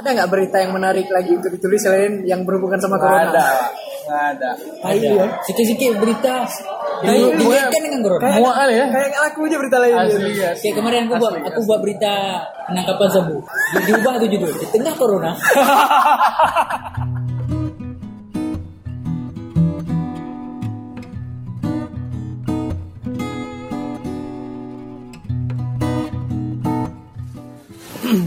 [0.00, 3.28] Ada nggak berita yang menarik lagi untuk ditulis selain yang berhubungan sama corona?
[3.28, 3.48] ada,
[4.08, 4.50] nggak ada.
[4.80, 5.26] Tai ya.
[5.44, 6.48] Sikit-sikit berita
[7.04, 8.24] Tai, di- dikaitkan dengan corona.
[8.32, 8.86] Kali ya?
[8.88, 9.94] Kayak aku aja berita lain.
[10.00, 10.50] Asli ya.
[10.56, 12.12] Kayak kemarin aku buat aku buat berita
[12.64, 13.36] penangkapan sabu.
[13.44, 14.52] Di- Diubah tuh judul.
[14.56, 15.32] Di tengah corona.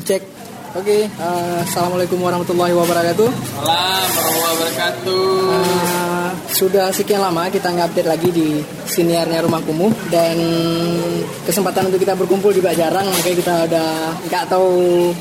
[0.07, 0.42] Cek.
[0.73, 3.29] Oke, eh, assalamualaikum warahmatullahi wabarakatuh.
[3.29, 6.02] Salam warahmatullahi wabarakatuh.
[6.47, 8.47] Sudah sekian lama kita nggak update lagi di
[8.87, 10.37] siniarnya Rumah Kumuh dan
[11.43, 13.89] kesempatan untuk kita berkumpul juga jarang makanya kita udah
[14.29, 14.69] nggak tahu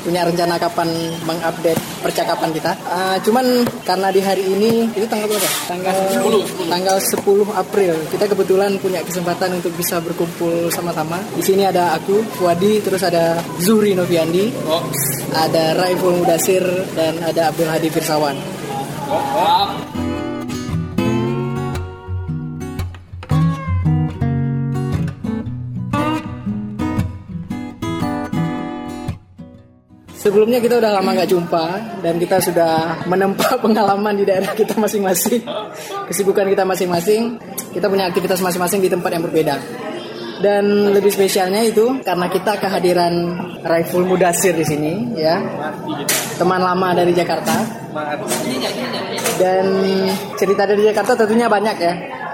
[0.03, 0.89] punya rencana kapan
[1.27, 2.71] mengupdate percakapan kita.
[2.75, 3.45] Eh, cuman
[3.87, 5.49] karena di hari ini itu tanggal berapa?
[5.67, 6.43] Tanggal 10.
[6.67, 7.93] Tanggal 10 April.
[8.11, 11.19] Kita kebetulan punya kesempatan untuk bisa berkumpul sama-sama.
[11.33, 14.83] Di sini ada aku, Wadi, terus ada Zuhri Noviandi, Oh,
[15.33, 18.35] ada Raiful Mudasir dan ada Abdul Hadi Firsawan.
[30.23, 31.65] Sebelumnya kita udah lama nggak jumpa
[31.99, 35.43] dan kita sudah menempa pengalaman di daerah kita masing-masing,
[36.07, 37.35] kesibukan kita masing-masing,
[37.75, 39.59] kita punya aktivitas masing-masing di tempat yang berbeda.
[40.39, 43.13] Dan lebih spesialnya itu karena kita kehadiran
[43.67, 45.43] Raiful Mudasir di sini, ya,
[46.39, 47.83] teman lama dari Jakarta.
[49.35, 49.65] Dan
[50.39, 51.93] cerita dari Jakarta tentunya banyak ya.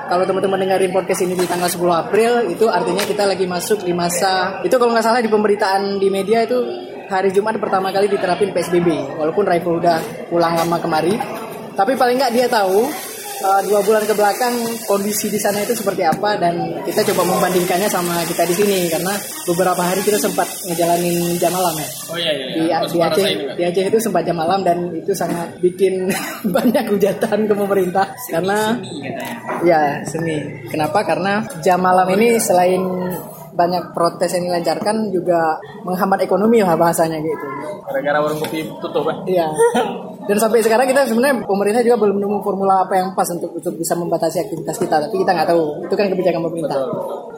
[0.09, 3.93] Kalau teman-teman dengerin podcast ini di tanggal 10 April, itu artinya kita lagi masuk di
[3.93, 8.53] masa itu kalau nggak salah di pemberitaan di media itu hari Jumat pertama kali diterapin
[8.53, 9.17] PSBB.
[9.17, 11.17] Walaupun Raiful udah pulang lama kemari,
[11.73, 12.85] tapi paling nggak dia tahu
[13.43, 14.53] uh, dua bulan ke belakang
[14.85, 19.15] kondisi di sana itu seperti apa dan kita coba membandingkannya sama kita di sini karena
[19.47, 21.89] beberapa hari kita sempat ngejalanin jam malam ya.
[22.11, 22.47] Oh iya iya.
[22.53, 26.07] di, Harus di Aceh di Aceh itu sempat jam malam dan itu sangat bikin
[26.55, 28.77] banyak hujatan ke pemerintah karena
[29.65, 30.67] ya seni.
[30.69, 31.01] Kenapa?
[31.01, 32.83] Karena jam malam ini selain
[33.59, 37.47] banyak protes yang dilancarkan juga menghambat ekonomi lah bahasanya gitu
[37.83, 39.19] Gara-gara warung kopi tutup kan?
[39.27, 39.51] Iya.
[40.29, 43.73] Dan sampai sekarang kita sebenarnya pemerintah juga belum nemu formula apa yang pas untuk untuk
[43.75, 44.95] bisa membatasi aktivitas kita.
[45.09, 45.89] Tapi kita nggak tahu.
[45.89, 46.77] Itu kan kebijakan pemerintah.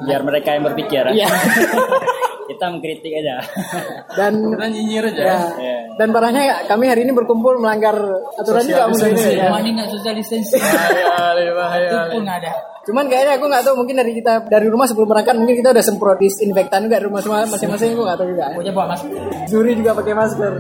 [0.02, 1.30] biar mereka yang berpikir Iya.
[2.52, 3.36] kita mengkritik aja
[4.20, 5.22] Dan Kita nyinyir aja.
[5.22, 5.40] ya.
[5.56, 5.78] Iya.
[5.96, 7.96] Dan parahnya kami hari ini berkumpul melanggar
[8.36, 9.48] aturan juga mungkin ini ya.
[9.52, 10.62] Ini nggak social distancing.
[10.62, 12.52] Itu pun ada.
[12.82, 15.84] Cuman kayaknya aku nggak tahu mungkin dari kita dari rumah sebelum berangkat mungkin kita udah
[15.86, 18.46] semprot disinfektan juga di rumah semua masing-masing aku nggak tahu juga.
[18.58, 19.10] Pokoknya bawa masker.
[19.46, 20.54] Zuri juga pakai masker.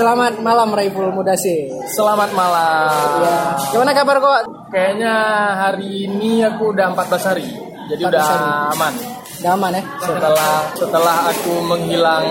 [0.00, 1.68] Selamat malam Raiful Mudasi.
[1.92, 3.20] Selamat malam.
[3.20, 3.36] Ya.
[3.68, 4.40] Gimana kabar kok?
[4.72, 5.12] Kayaknya
[5.60, 7.44] hari ini aku udah 14 hari.
[7.92, 8.48] Jadi 14 udah hari.
[8.72, 8.92] aman.
[9.44, 9.82] Udah aman ya?
[10.00, 12.24] Setelah setelah aku menghilang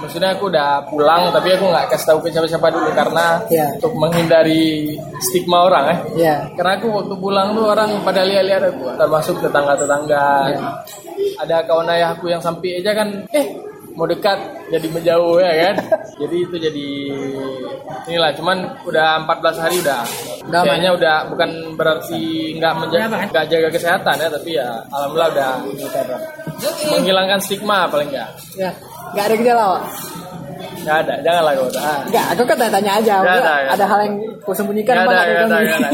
[0.00, 3.66] maksudnya aku udah pulang tapi aku nggak kasih tahu ke siapa-siapa dulu karena Iya.
[3.76, 5.98] untuk menghindari stigma orang eh.
[6.24, 6.36] Iya.
[6.56, 10.26] Karena aku waktu pulang tuh orang pada lihat-lihat aku, termasuk tetangga-tetangga.
[10.48, 10.60] Iya.
[11.36, 14.38] Ada kawan ayahku yang sampai aja kan, eh mau dekat
[14.72, 15.76] jadi menjauh ya kan.
[16.22, 16.88] jadi itu jadi
[18.08, 18.58] inilah cuman
[18.88, 20.02] udah 14 hari udah.
[20.48, 20.68] Udah aman.
[20.68, 22.22] Kayaknya udah bukan berarti
[22.58, 25.50] nggak menjaga nggak jaga kesehatan ya tapi ya alhamdulillah udah
[26.96, 28.30] menghilangkan stigma paling enggak.
[28.56, 28.70] Ya.
[29.12, 29.68] Gak ada gejala?
[30.82, 31.68] Nggak ada, janganlah kau.
[31.78, 32.00] Ah.
[32.06, 33.14] Enggak, aku kan tanya aja.
[33.22, 35.90] Maksudnya ada, nggak ada hal yang kau sembunyikan apa ada, nggak nggak ada.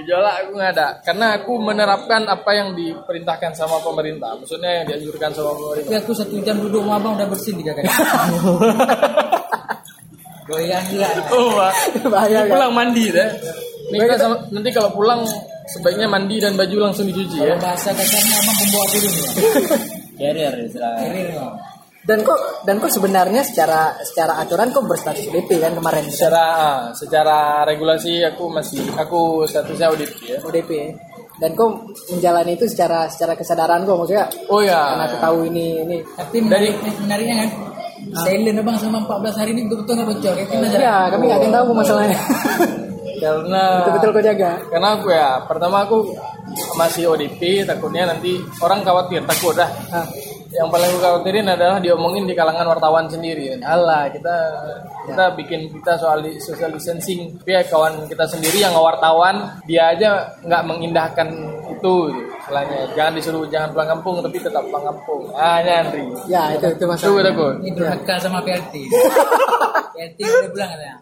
[0.00, 4.32] Gejala aku nggak ada, karena aku menerapkan apa yang diperintahkan sama pemerintah.
[4.40, 5.88] Maksudnya yang dianjurkan sama pemerintah.
[5.92, 7.88] Tapi aku satu jam duduk sama abang udah bersin tiga kali.
[10.50, 11.08] Goyang gila.
[11.30, 11.54] Oh.
[12.10, 12.50] Bahaya kan?
[12.50, 13.28] pulang mandi deh.
[13.94, 15.22] Nih, kita sama- nanti kalau pulang
[15.70, 17.54] sebaiknya mandi dan baju langsung dicuci ya.
[17.54, 19.14] Bahasa kasarnya abang pembawa turun.
[20.20, 21.32] carrier istilah Kirir.
[22.00, 26.78] Dan kok dan kok sebenarnya secara secara aturan kok berstatus ODP kan kemarin Secara ah,
[26.90, 30.40] secara regulasi aku masih aku statusnya audit ya.
[30.40, 30.96] ODP.
[31.36, 31.68] Dan kok
[32.08, 35.06] menjalani itu secara secara kesadaran kok maksudnya Oh karena ya.
[35.06, 37.50] aku tahu ini ini Tapi menarik, menariknya kan.
[38.24, 40.32] Silent abang selama 14 hari ini betul-betul nggak bocor.
[40.32, 40.76] Kayak gimana?
[40.80, 42.18] ya kami nggak yang tahu kok masalahnya
[43.22, 45.96] Karena betul-betul kau jaga karena aku ya pertama aku
[46.74, 50.08] masih ODP takutnya nanti orang khawatir takut dah Ah,
[50.50, 53.54] yang paling aku khawatirin adalah diomongin di kalangan wartawan sendiri.
[53.62, 54.36] Alah kita
[55.06, 57.38] kita bikin kita soal di- social distancing.
[57.38, 61.28] Tapi ya kawan kita sendiri yang wartawan dia aja nggak mengindahkan
[61.80, 66.60] itu istilahnya jangan disuruh jangan pulang kampung tapi tetap pulang kampung ah nyandri ya itu
[66.60, 68.74] itu itu masalah takut Ini durhaka sama PLT.
[69.96, 70.96] PLT udah bilang katanya.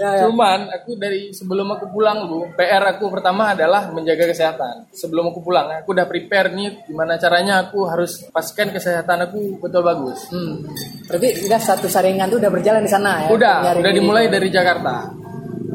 [0.00, 0.20] Ya, ya.
[0.24, 4.88] Cuman aku dari sebelum aku pulang bu, PR aku pertama adalah menjaga kesehatan.
[4.96, 9.84] Sebelum aku pulang, aku udah prepare nih gimana caranya aku harus pastikan kesehatan aku betul
[9.84, 10.24] bagus.
[10.32, 10.64] Hmm.
[11.04, 13.28] Berarti udah satu saringan tuh udah berjalan di sana ya?
[13.28, 15.12] Udah, udah dimulai dari Jakarta.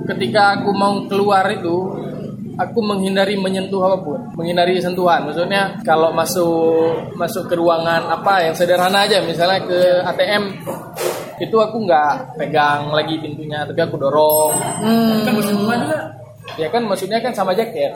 [0.06, 1.76] Ketika aku mau keluar itu,
[2.56, 5.28] aku menghindari menyentuh apa pun, menghindari sentuhan.
[5.28, 10.44] Maksudnya kalau masuk masuk ke ruangan apa yang sederhana aja, misalnya ke ATM,
[11.40, 14.52] itu aku nggak pegang lagi pintunya, tapi aku dorong.
[14.80, 15.24] Hmm.
[16.56, 17.92] Ya kan, maksudnya kan sama jaket,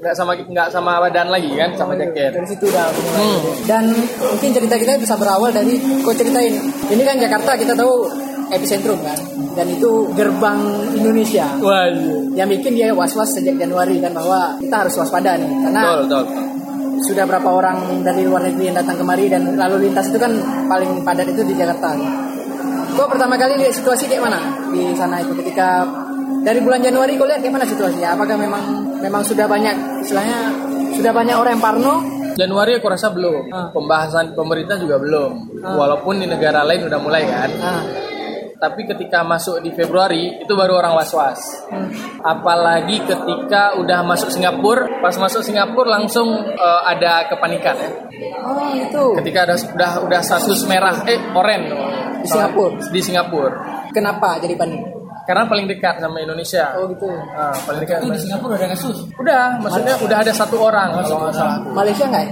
[0.00, 2.34] nggak sama nggak sama badan lagi kan, sama jaket.
[2.34, 3.20] Dari situ udah mulai.
[3.20, 3.40] Hmm.
[3.68, 3.84] Dan
[4.18, 6.56] mungkin cerita kita bisa berawal dari kau ceritain.
[6.88, 8.08] Ini kan Jakarta kita tahu
[8.50, 9.14] epicentrum kan,
[9.52, 10.60] dan itu gerbang
[10.96, 11.46] Indonesia.
[11.60, 12.44] Wah, iya.
[12.44, 16.24] Yang bikin dia was-was sejak Januari kan bahwa kita harus waspada nih, karena betul, betul.
[17.04, 20.32] sudah berapa orang dari luar negeri yang datang kemari dan lalu lintas itu kan
[20.68, 21.92] paling padat itu di Jakarta.
[22.92, 25.88] Kau pertama kali lihat situasi kayak mana di sana itu ketika
[26.44, 28.12] dari bulan Januari kau lihat kayak mana situasinya?
[28.12, 28.62] Apakah memang
[29.00, 30.52] memang sudah banyak istilahnya
[30.96, 31.94] sudah banyak orang yang parno?
[32.32, 33.52] Januari aku rasa belum.
[33.52, 33.68] Ah.
[33.72, 35.60] Pembahasan pemerintah juga belum.
[35.60, 35.76] Ah.
[35.76, 37.50] Walaupun di negara lain udah mulai kan.
[37.60, 37.82] Ah,
[38.62, 41.66] Tapi ketika masuk di Februari itu baru orang was-was.
[41.66, 42.22] hmm.
[42.22, 47.90] Apalagi ketika udah masuk Singapura, pas masuk Singapura langsung eh, ada kepanikan ya.
[48.46, 49.18] Oh itu.
[49.18, 51.74] Ketika ada udah udah status merah, eh oren
[52.22, 52.78] Di Singapura?
[52.86, 53.50] Di Singapura.
[53.90, 55.02] Kenapa jadi panik?
[55.26, 56.78] Karena paling dekat sama Indonesia.
[56.78, 57.10] Oh gitu.
[57.34, 57.98] Ah, paling dekat.
[58.06, 59.10] Itu di Singapura ada kasus.
[59.18, 61.58] Udah, maksudnya udah ada satu orang kalau nggak salah.
[61.74, 62.22] Malaysia nggak?
[62.22, 62.30] ya?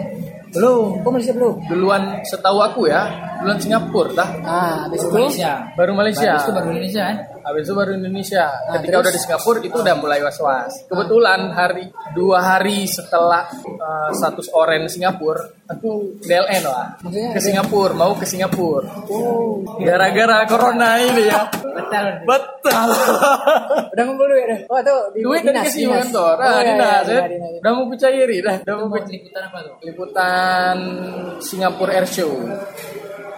[0.50, 1.02] Belum.
[1.06, 1.55] Oh Malaysia belum.
[1.70, 3.06] Duluan setahu aku ya,
[3.41, 4.31] duluan Singapura dah.
[4.43, 5.14] Ah, habis itu.
[5.14, 5.52] Malaysia.
[5.79, 6.31] Baru Malaysia.
[6.35, 7.17] Habis itu baru Indonesia kan?
[7.41, 8.47] Habis itu baru Indonesia.
[8.47, 9.03] Nah, Ketika terus?
[9.03, 10.73] udah di Singapura itu udah mulai was-was.
[10.87, 16.97] Kebetulan hari dua hari setelah uh, status orange Singapura, aku DLN lah.
[17.01, 18.87] Maksudnya Ke Singapura, mau ke Singapura.
[19.07, 19.61] Oh.
[19.79, 21.49] Gara-gara corona ini ya.
[21.51, 22.07] Betul.
[22.25, 22.89] Betul.
[23.93, 24.59] Udah ngumpul duit dah.
[24.67, 26.35] Oh itu di Duit dari dinas, kasih kantor.
[26.35, 27.05] Oh, Ah, iya, dinas.
[27.05, 27.23] iya, ya.
[27.27, 27.53] dinas.
[27.59, 28.57] Udah mau kucairi dah.
[28.61, 29.75] Udah mau liputan apa tuh?
[29.81, 30.77] liputan
[31.39, 32.33] Singapura Air Show.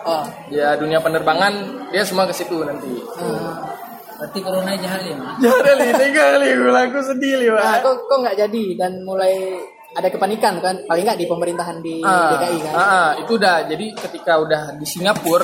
[0.02, 0.24] Oh.
[0.48, 1.52] Ya dunia penerbangan
[1.88, 2.90] dia semua ke situ nanti.
[3.16, 3.62] Ah.
[4.22, 5.34] Berarti corona jahat ya, Mas?
[5.98, 7.76] Tinggal li, aku sedih li, Nah, Pak.
[7.82, 9.58] kok kok nggak jadi dan mulai
[9.92, 10.78] ada kepanikan kan?
[10.86, 12.72] Paling nggak di pemerintahan di Ah, DKI kan?
[12.72, 15.42] ah, ah, itu udah jadi ketika udah di Singapura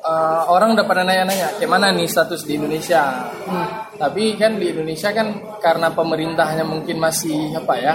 [0.00, 3.68] eh, orang udah pada nanya-nanya kayak mana nih status di Indonesia Hmm.
[3.94, 7.94] tapi kan di Indonesia kan karena pemerintahnya mungkin masih apa ya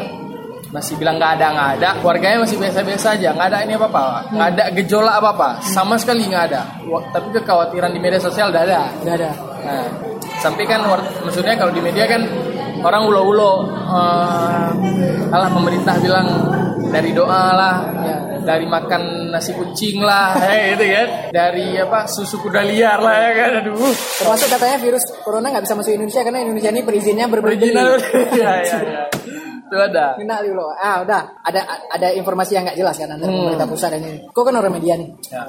[0.76, 4.04] masih bilang nggak ada nggak ada warganya masih biasa-biasa aja nggak ada ini apa apa
[4.28, 6.62] nggak ada gejolak apa apa sama sekali nggak ada
[7.16, 9.32] tapi kekhawatiran di media sosial udah ada Nggak ada.
[9.66, 9.88] Nah,
[10.38, 10.84] sampai kan
[11.24, 12.22] maksudnya kalau di media kan
[12.84, 14.70] orang ulo-ulo eh,
[15.34, 16.28] alah pemerintah bilang
[16.86, 17.76] dari doa lah,
[18.06, 18.18] Ya.
[18.46, 23.32] dari makan nasi kucing lah, eh, gitu kan, dari apa susu kuda liar lah ya
[23.36, 23.92] kan, aduh.
[24.22, 27.66] Termasuk katanya virus corona nggak bisa masuk Indonesia karena Indonesia ini perizinnya berbeda.
[27.68, 27.84] Ya,
[28.38, 29.02] ya, ya.
[29.66, 30.14] Itu ada.
[30.14, 30.70] Kena dulu.
[30.72, 31.42] Ah udah.
[31.42, 33.40] Ada ada informasi yang nggak jelas kan antara Hmm.
[33.50, 34.20] pemerintah pusat dan ini.
[34.30, 35.42] Kok kan orang media nih Ya.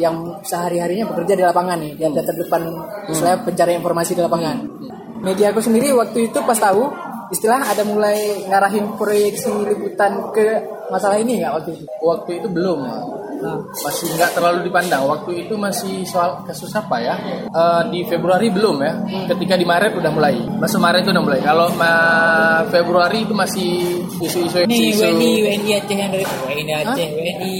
[0.00, 3.10] yang sehari harinya bekerja di lapangan nih, di garda terdepan Hmm.
[3.12, 4.56] istilah pencari informasi di lapangan.
[5.20, 6.88] Media aku sendiri waktu itu pas tahu
[7.28, 11.84] istilah ada mulai ngarahin proyeksi liputan ke masalah ini nggak waktu itu.
[12.00, 12.80] Waktu itu belum,
[13.40, 15.08] Nah, masih nggak terlalu dipandang.
[15.08, 17.16] Waktu itu masih soal kasus apa ya?
[17.48, 18.92] Eh, di Februari belum ya.
[19.32, 20.36] Ketika di Maret udah mulai.
[20.60, 21.40] Masuk Maret itu udah mulai.
[21.40, 25.08] Kalau ma- Februari itu masih isu-isu Nih isu.
[25.08, 27.56] WNI WNI Aceh yang dari WNI Aceh WNI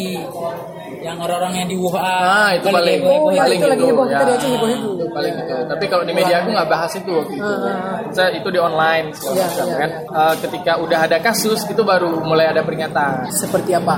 [1.01, 2.01] yang orang-orang yang di Wuhan.
[2.01, 3.43] Ah, itu paling Oh, ya, itu.
[3.43, 4.07] paling itu itu, heboh.
[4.07, 4.19] ya.
[4.21, 4.49] Itu.
[4.97, 5.55] Itu paling itu.
[5.67, 7.45] Tapi kalau di media aku nggak bahas itu waktu itu.
[7.45, 9.91] Ah, Saya itu di online segala Iya, macam iya, kan.
[10.07, 13.29] Eh, ketika udah ada kasus itu baru mulai ada peringatan.
[13.33, 13.97] Seperti apa?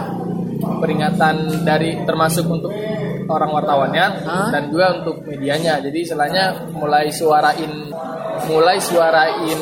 [0.62, 2.70] peringatan dari termasuk untuk
[3.26, 4.48] orang wartawannya Hah?
[4.50, 5.78] dan juga untuk medianya.
[5.78, 7.90] Jadi istilahnya mulai suarain
[8.46, 9.58] mulai suarain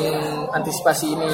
[0.53, 1.31] antisipasi ini.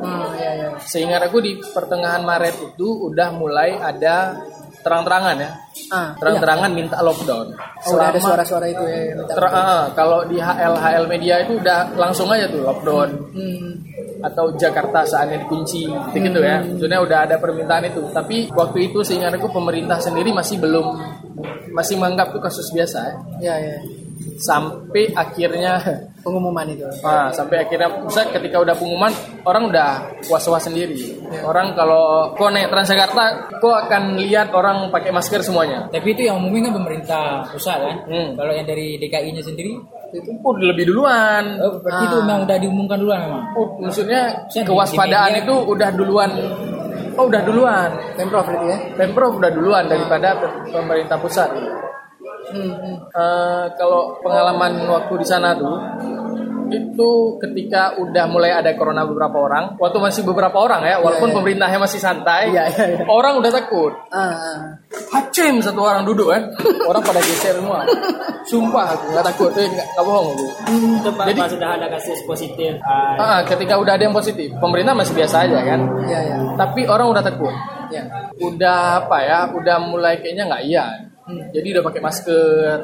[0.00, 0.68] Hmm, ya, ya.
[0.80, 4.40] Sehingga aku di pertengahan Maret itu udah mulai ada
[4.80, 5.50] terang-terangan ya.
[5.90, 7.46] Ah, Terang-terangan minta lockdown.
[7.50, 7.84] iya.
[7.84, 9.00] Oh, udah ada Selama- suara-suara itu ya.
[9.14, 9.32] minta.
[9.32, 13.70] Ter- ah, kalau di HL HL media itu udah langsung aja tuh lockdown Hmm.
[14.20, 16.60] atau Jakarta saatnya dikunci gitu, ya.
[16.60, 18.02] Maksudnya udah ada permintaan itu.
[18.10, 20.86] Tapi waktu itu seingatku pemerintah sendiri masih belum
[21.70, 23.14] masih menganggap itu kasus biasa ya.
[23.40, 23.76] Ya, ya.
[24.40, 25.76] Sampai akhirnya
[26.20, 26.84] Pengumuman itu.
[27.00, 29.08] ah, sampai akhirnya misal ketika udah pengumuman
[29.40, 29.88] orang udah
[30.28, 31.16] was-was sendiri.
[31.40, 33.24] Orang kalau kok naik Transjakarta
[33.56, 35.88] kok akan lihat orang pakai masker semuanya.
[35.88, 37.96] Tapi itu yang umumnya kan pemerintah pusat kan.
[38.04, 38.28] Hmm.
[38.34, 39.72] Kalau yang dari DKI-nya sendiri,
[40.10, 41.56] Itu pun lebih duluan.
[41.56, 42.08] oh, berarti Ah.
[42.10, 43.42] itu memang udah diumumkan duluan memang.
[43.54, 44.20] Oh, maksudnya
[44.50, 46.28] kewaspadaan itu udah duluan.
[47.14, 47.88] Oh, udah duluan.
[48.12, 48.78] Pemprov berarti ya.
[48.92, 51.48] Pemprov udah duluan daripada pe- pemerintah pusat.
[52.50, 52.96] Hmm, hmm.
[53.10, 55.76] Eh, kalau pengalaman waktu di sana tuh,
[56.70, 61.34] itu ketika udah mulai ada corona beberapa orang, waktu masih beberapa orang ya, walaupun Iya,
[61.34, 61.38] iya.
[61.42, 62.98] pemerintahnya masih santai, Iya, iya, iya.
[63.10, 63.90] orang udah takut.
[64.08, 64.58] Ah, ah.
[65.10, 66.46] Hacim satu orang duduk kan,
[66.90, 67.82] orang pada geser semua.
[68.46, 70.46] Sumpah aku nggak takut, eh, nggak nggak bohong aku.
[71.10, 72.72] Pak, Jadi- pas sudah ada kasus positif.
[72.86, 75.80] ah, Ah, ketika udah ada yang positif, pemerintah masih biasa aja kan.
[76.06, 76.36] Iya, iya.
[76.54, 77.54] Tapi orang udah takut.
[77.90, 78.06] Iya.
[78.38, 79.38] Udah apa ya?
[79.50, 80.86] Udah mulai kayaknya nggak iya.
[81.28, 82.78] Jadi udah pakai masker.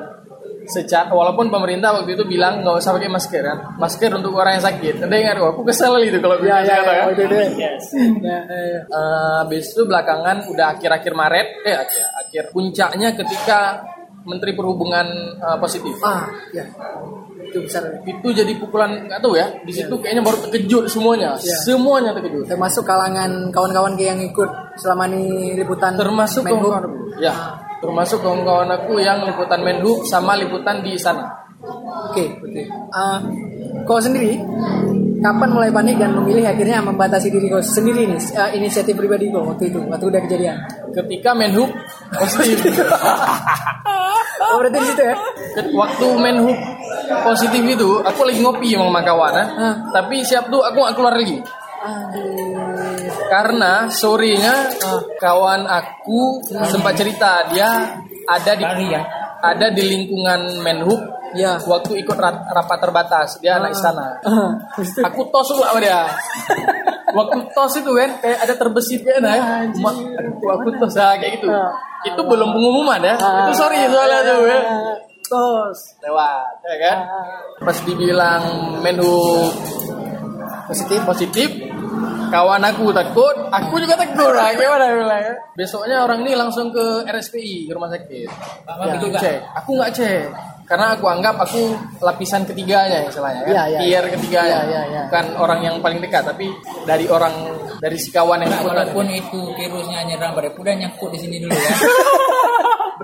[0.67, 3.59] Secara walaupun pemerintah waktu itu bilang nggak usah pakai masker kan.
[3.79, 4.95] Masker untuk orang yang sakit.
[5.07, 7.07] Anda ingat aku kesel itu kalau bilang iya, sekarang iya.
[7.07, 7.15] ya.
[7.15, 7.37] Itu.
[7.55, 7.85] yes.
[7.95, 8.81] Ya, iya.
[8.83, 13.87] Eh, habis itu belakangan udah akhir-akhir Maret, eh akhir, akhir puncaknya ketika
[14.27, 15.07] Menteri Perhubungan
[15.39, 16.03] eh, positif.
[16.03, 16.67] Ah, ya.
[17.47, 18.03] Itu besar.
[18.03, 19.47] Itu jadi pukulan nggak tahu ya.
[19.63, 21.39] Di situ kayaknya baru terkejut semuanya.
[21.39, 21.63] Iya.
[21.63, 22.51] Semuanya terkejut.
[22.51, 24.51] Termasuk kalangan kawan-kawan yang ikut
[24.83, 26.91] selama ini liputan termasuk Menhub.
[27.23, 27.33] Ya,
[27.87, 31.23] termasuk kawan-kawan aku yang liputan Menhub sama liputan di sana.
[32.11, 32.63] Oke, oke.
[32.91, 33.23] Ah,
[33.87, 34.37] kau sendiri
[35.17, 39.47] kapan mulai panik dan memilih akhirnya membatasi diri kau sendiri nih ah, inisiatif pribadi kau
[39.47, 40.57] waktu itu waktu udah kejadian.
[40.91, 41.71] Ketika Menhub
[42.19, 42.75] positif.
[44.37, 45.17] Oh berarti di situ ya?
[45.75, 46.59] Waktu Menhub
[47.25, 49.35] positif itu, aku lagi ngopi sama kawan.
[49.35, 49.75] Ah.
[49.91, 51.41] Tapi siap tuh aku keluar lagi.
[53.27, 54.55] Karena sorenya
[55.17, 59.03] kawan aku sempat cerita dia ada di Bali ya.
[59.37, 61.03] ada di lingkungan Menhub
[61.37, 61.61] Ya.
[61.61, 64.17] waktu ikut rat- rapat terbatas dia anak istana.
[64.25, 64.57] Ah,
[65.07, 66.09] aku tos sama dia
[67.13, 71.37] waktu tos itu kan kayak ada terbesit kan ya Ma, aku, aku tos ah, kayak
[71.37, 71.69] gitu Ah.
[72.03, 73.45] itu belum pengumuman ya Ah.
[73.45, 74.61] itu sorry soalnya tuh ya
[75.23, 75.79] Tos.
[76.01, 76.99] lewat ya kan
[77.61, 78.43] pas dibilang
[78.81, 79.53] Menhub
[80.67, 81.49] positif positif
[82.29, 87.05] kawan aku takut aku juga takut lah gimana bilang ya besoknya orang ini langsung ke
[87.05, 88.27] RSPI ke rumah sakit
[88.63, 89.19] Pak Ya, juga.
[89.19, 90.25] cek aku nggak cek
[90.67, 91.63] karena aku anggap aku
[92.01, 93.79] lapisan ketiganya istilahnya kan Iya, iya.
[93.81, 95.03] tier ketiganya Iya, iya, iya.
[95.07, 96.51] bukan orang yang paling dekat tapi
[96.83, 97.35] dari orang
[97.79, 101.55] dari si kawan yang Nah, walaupun itu virusnya nyerang pada udah nyangkut di sini dulu
[101.55, 101.71] ya.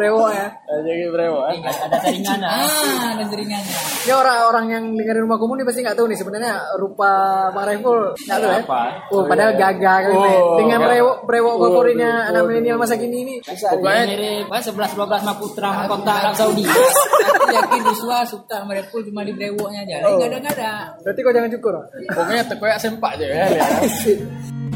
[0.03, 0.49] Brewo ya.
[0.83, 1.57] jadi brewo eh.
[1.63, 2.41] Ada ada saringan.
[2.43, 3.15] ah.
[3.15, 3.77] ada jaringannya.
[4.03, 7.11] Ya orang-orang yang dengerin rumah kumuh nih pasti nggak tahu nih sebenarnya rupa
[7.55, 8.61] Bang Raiful nggak tahu ya.
[8.67, 8.83] Apa?
[9.15, 13.35] Oh, padahal gagah kan Oh, dengan brewo brewo favoritnya anak milenial masa kini ini.
[13.47, 16.65] pokoknya Mirip Wah, 11 12 Maputra mahkota Arab Saudi.
[16.67, 19.97] Aku yakin Ruswa suka sama cuma di brewoknya aja.
[20.03, 20.73] Nggak ada nggak ada.
[21.07, 21.75] Berarti kau jangan cukur.
[22.11, 23.47] pokoknya tekoyak sempak aja ya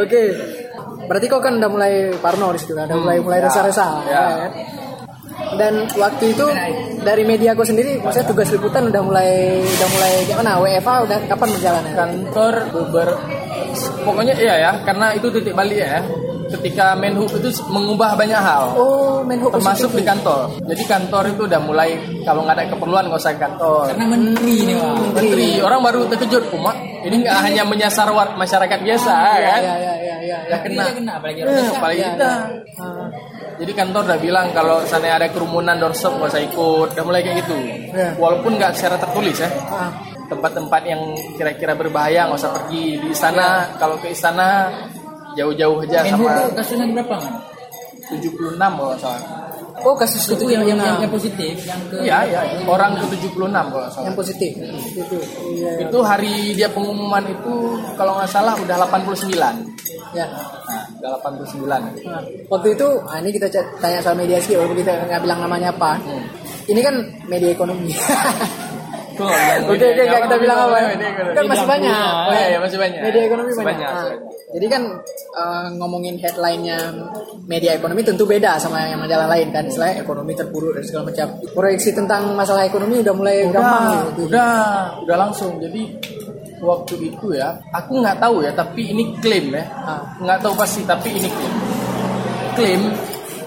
[0.00, 0.22] Oke.
[1.06, 1.92] Berarti kau kan udah mulai
[2.22, 3.86] parno di situ kan, udah mulai mulai resa-resa.
[4.06, 4.24] Ya.
[4.46, 4.52] kan?
[5.58, 6.46] Dan waktu itu
[7.02, 10.50] dari media kau sendiri, maksudnya tugas liputan udah mulai udah mulai gimana?
[10.62, 11.94] WFA udah kapan berjalan ya?
[11.98, 13.08] kantor beber
[14.04, 16.02] pokoknya iya ya karena itu titik balik ya
[16.50, 18.74] ketika Menhub itu mengubah banyak hal.
[18.74, 20.50] Oh, Menhub termasuk di kantor.
[20.66, 21.90] Jadi kantor itu udah mulai
[22.22, 23.94] kalau nggak ada keperluan nggak usah kantor.
[23.94, 24.94] Karena menteri nih wah.
[24.98, 25.50] menteri.
[25.60, 29.60] Orang baru terkejut umat ini nggak hanya menyasar masyarakat biasa Iya, kan?
[29.62, 30.38] iya, iya, iya, iya.
[30.50, 30.82] Ya, kena.
[30.84, 31.72] Iya, kena apalagi Eh, orang desa.
[31.78, 32.80] apalagi Iya, kita iya.
[32.80, 33.06] Ah,
[33.60, 36.88] jadi kantor udah bilang kalau sana ada kerumunan doorstop nggak usah ikut.
[36.92, 37.54] Udah mulai kayak gitu.
[37.90, 38.14] Iya.
[38.18, 39.50] walaupun nggak secara tertulis ya.
[39.70, 39.90] Ah.
[40.30, 41.02] tempat-tempat yang
[41.34, 43.66] kira-kira berbahaya nggak usah pergi di istana.
[43.82, 44.70] Kalau ke istana
[45.38, 47.34] jauh-jauh aja sama kasusnya berapa man?
[48.10, 49.22] 76 kalau salah
[49.80, 51.04] Oh, kasus Itu yang, yang, yang, 76.
[51.08, 54.52] yang positif, yang ke iya iya orang ke 76 kalau salah yang positif.
[54.92, 55.16] Itu.
[55.56, 55.88] Iya.
[55.88, 59.32] itu hari dia pengumuman itu kalau nggak salah udah 89
[60.12, 60.26] Ya.
[60.28, 61.64] nah udah 89
[62.04, 62.20] Nah,
[62.52, 63.46] waktu itu, ah, ini kita
[63.80, 65.96] tanya soal media sih, walaupun kita nggak bilang namanya apa.
[66.02, 66.24] Hmm.
[66.68, 66.94] Ini kan
[67.30, 67.88] media ekonomi.
[69.20, 70.78] Oke, oke, kita bilang apa.
[71.36, 72.12] Kan masih banyak.
[72.28, 73.00] Oh iya, masih banyak.
[73.04, 73.90] Media ekonomi banyak.
[74.50, 74.82] jadi kan
[75.30, 76.90] eh, ngomongin headline-nya
[77.46, 79.62] media ekonomi tentu beda sama yang majalah lain kan.
[79.62, 81.26] Istilahnya ekonomi terpuruk dan segala macam.
[81.54, 84.20] Proyeksi tentang masalah ekonomi udah mulai gampang udah, gitu.
[84.26, 84.52] udah,
[85.06, 85.52] udah langsung.
[85.62, 85.82] Jadi
[86.60, 90.02] waktu itu ya, aku nggak tahu ya, tapi ini klaim ya, Ah.
[90.20, 91.54] nggak tahu pasti, tapi ini klaim.
[92.52, 92.82] Klaim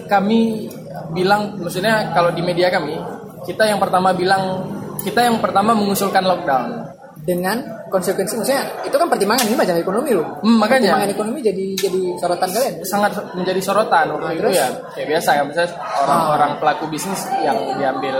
[0.10, 0.40] kami
[1.14, 2.98] bilang, maksudnya kalau di media kami,
[3.46, 4.66] kita yang pertama bilang,
[5.04, 6.72] kita yang pertama mengusulkan lockdown.
[7.16, 7.56] Dengan
[7.88, 10.44] konsekuensi, maksudnya itu kan pertimbangan ini majalah ekonomi loh.
[10.44, 10.92] Hmm, makanya.
[10.92, 12.74] Pertimbangan ekonomi jadi jadi sorotan kalian.
[12.84, 14.56] sangat menjadi sorotan waktu Ah, itu terus?
[14.58, 18.18] ya kayak biasa ya misalnya orang-orang pelaku bisnis yang diambil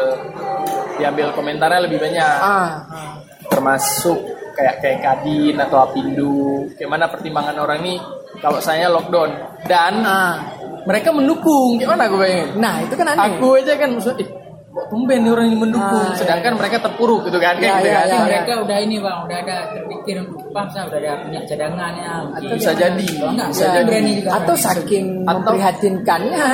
[0.96, 3.14] diambil komentarnya lebih banyak Ah, ah.
[3.50, 4.24] termasuk
[4.54, 6.40] kayak kayak Kadin atau Apindo
[6.72, 7.96] gimana pertimbangan orang ini
[8.40, 9.36] kalau saya lockdown
[9.66, 10.38] dan Ah.
[10.84, 13.36] mereka mendukung gimana gue bayangin Nah, itu kan aneh.
[13.36, 14.43] aku aja kan maksudnya "Ih, kok
[14.74, 16.02] tumben nih orang yang mendukung.
[16.02, 18.04] Ah, iya, sedangkan mereka terpuruk gitu kan Iya, kayak gitu iya, kan.
[18.04, 18.26] Tapi iya.
[18.26, 20.16] mereka udah ini bang, udah ada terpikir
[20.50, 22.12] pas, udah ada punya cadangannya.
[22.24, 22.50] mungkin.
[22.58, 23.08] bisa jadi.
[23.20, 23.86] Enggak, bisa saya jadi.
[23.86, 24.30] berani juga.
[24.34, 26.46] atau saking Atau- memprihatinkannya.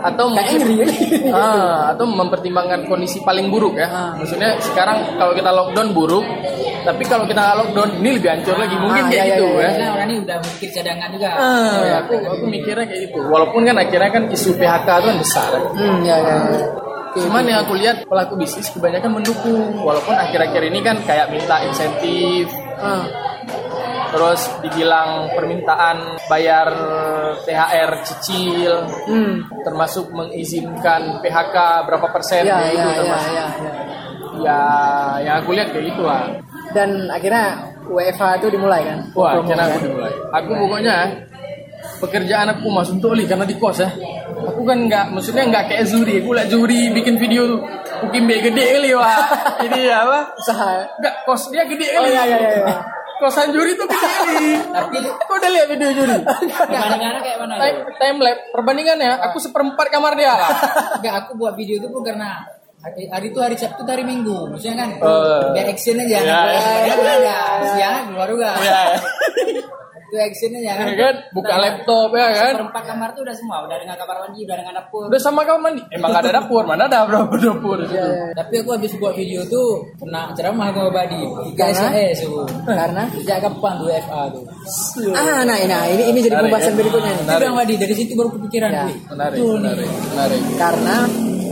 [0.00, 0.96] atau kayak mungkin ngeri.
[1.28, 3.88] Ah, atau mempertimbangkan kondisi paling buruk ya.
[3.88, 4.10] Ah.
[4.16, 6.24] maksudnya sekarang kalau kita lockdown buruk
[6.78, 8.74] tapi kalau kita lockdown ini lebih hancur lagi.
[8.74, 9.68] Mungkin Ah, kayak iya, gitu iya, ya.
[9.68, 11.28] Karena orang ini udah mikir cadangan juga.
[11.30, 13.18] Ah, ya, aku aku mikirnya kayak gitu.
[13.28, 15.50] Walaupun kan akhirnya kan isu PHK itu kan besar.
[15.74, 16.36] Hmm ya ya
[17.18, 17.22] ya.
[17.22, 19.82] Oke, Cuman yang aku lihat pelaku bisnis kebanyakan mendukung.
[19.82, 22.46] Walaupun akhir-akhir ini kan kayak minta insentif.
[22.78, 23.04] Ah,
[24.14, 26.70] terus dibilang permintaan bayar
[27.42, 28.72] THR cicil.
[29.10, 29.34] Hmm.
[29.66, 31.56] Termasuk mengizinkan PHK
[31.90, 33.32] berapa persen ya kayak ya gitu ya termasuk.
[33.34, 33.72] ya ya.
[34.38, 34.60] ya
[35.26, 36.30] yang aku lihat kayak gitu lah
[36.72, 38.98] dan akhirnya WFH itu dimulai kan?
[39.16, 39.72] Wah Promo, karena kan?
[39.72, 40.12] aku dimulai.
[40.36, 40.96] Aku pokoknya
[41.98, 43.90] pekerjaan aku masuk untuk oli karena di kos ya
[44.44, 47.60] aku kan nggak maksudnya nggak kayak juri aku lah juri bikin video tuh
[47.98, 49.18] Ukimbe gede kali wah
[49.66, 52.76] ini apa usaha nggak kos dia gede oh kali ya ya ya, ya.
[53.18, 56.16] kosan juri tuh gede kali tapi kau udah lihat video juri
[56.68, 57.54] Perbandingannya kayak mana?
[57.58, 60.52] time, time lapse perbandingannya aku seperempat kamar dia lah
[61.02, 62.46] Enggak, aku buat video itu pun karena
[62.78, 64.54] hari, hari itu hari Sabtu hari Minggu.
[64.54, 65.50] Maksudnya kan Oh.
[65.50, 66.18] biar action aja.
[66.22, 66.62] Ya, ya.
[66.94, 67.38] Ya, ya.
[67.74, 68.54] Siang keluar juga.
[68.62, 69.77] ya Itu action
[70.16, 70.86] aja kan.
[70.88, 74.40] ya kan buka laptop ya kan Perempat kamar tuh udah semua, udah dengan kamar mandi,
[74.48, 75.04] udah dengan dapur.
[75.12, 78.92] udah sama kamar mandi emang ada dapur mana ada berapa dapur situ Tapi aku habis
[78.96, 81.20] buat video tuh kena ceramah sama Badi.
[81.52, 82.46] Tiga aku.
[82.64, 84.42] karena Sejak kapan tuh FA tuh?
[85.12, 86.76] ah nah, nah ini ini jadi pembahasan ya.
[86.78, 88.70] berikutnya nih Itu bilang Badi dari situ baru kepikiran.
[88.70, 88.86] Ya.
[89.12, 90.96] menarik menarik menarik karena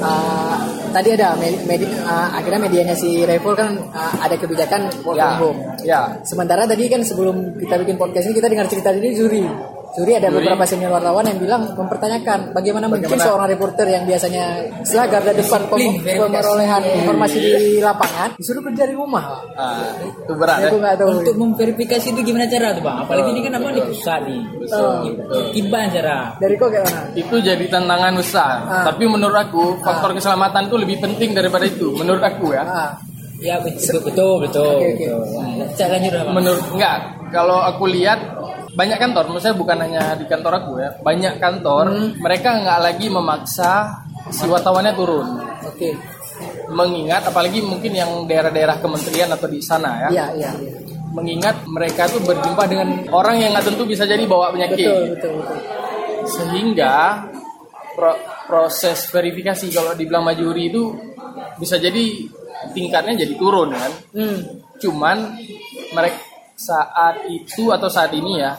[0.00, 0.56] uh,
[0.90, 5.36] tadi ada med- med- uh, akhirnya medianya si Revo kan uh, ada kebijakan work ya
[5.36, 5.58] from home.
[5.84, 9.44] ya Sementara tadi kan sebelum kita bikin podcast ini kita dengar cerita dari juri.
[9.92, 10.42] Juri ada Juri.
[10.42, 13.24] beberapa senior wartawan yang bilang mempertanyakan bagaimana, mungkin Bagaimana?
[13.24, 14.44] seorang reporter yang biasanya
[14.80, 16.20] setelah garda depan pem- verifikasi.
[16.20, 19.24] pemerolehan informasi di lapangan disuruh kerja di rumah.
[19.52, 21.06] ah, itu berat ya nggak tahu.
[21.14, 22.96] Untuk memverifikasi itu gimana cara tuh bang?
[22.98, 24.40] Apalagi ini kan apa di pusat nih.
[24.58, 25.42] Betul, betul.
[25.52, 26.16] Tiba cara.
[26.36, 27.00] Dari kok kayak mana?
[27.14, 28.84] itu jadi tantangan besar Ah.
[28.84, 32.92] tapi menurut aku faktor keselamatan itu lebih penting daripada itu menurut aku ya Ah,
[33.36, 34.64] Ya betul betul betul.
[34.74, 35.04] Oke, oke.
[35.12, 35.86] betul.
[35.86, 36.30] Lanjut apa?
[36.30, 36.96] menurut enggak
[37.28, 38.16] kalau aku lihat
[38.76, 41.84] banyak kantor misalnya bukan hanya di kantor aku ya banyak kantor
[42.16, 43.72] mereka nggak lagi memaksa
[44.28, 45.26] si wartawannya turun
[45.62, 45.90] oke.
[46.68, 50.50] mengingat apalagi mungkin yang daerah-daerah kementerian atau di sana ya Iya, iya.
[50.52, 50.72] iya.
[51.08, 55.32] mengingat mereka tuh berjumpa dengan orang yang nggak tentu bisa jadi bawa penyakit Betul, betul,
[55.40, 55.58] betul.
[56.26, 56.94] sehingga
[57.94, 60.92] pro- proses verifikasi kalau dibilang majuri itu
[61.56, 62.04] bisa jadi
[62.70, 64.40] tingkatnya jadi turun kan Hmm.
[64.76, 65.16] cuman
[65.88, 66.18] mereka
[66.56, 68.56] saat itu atau saat ini ya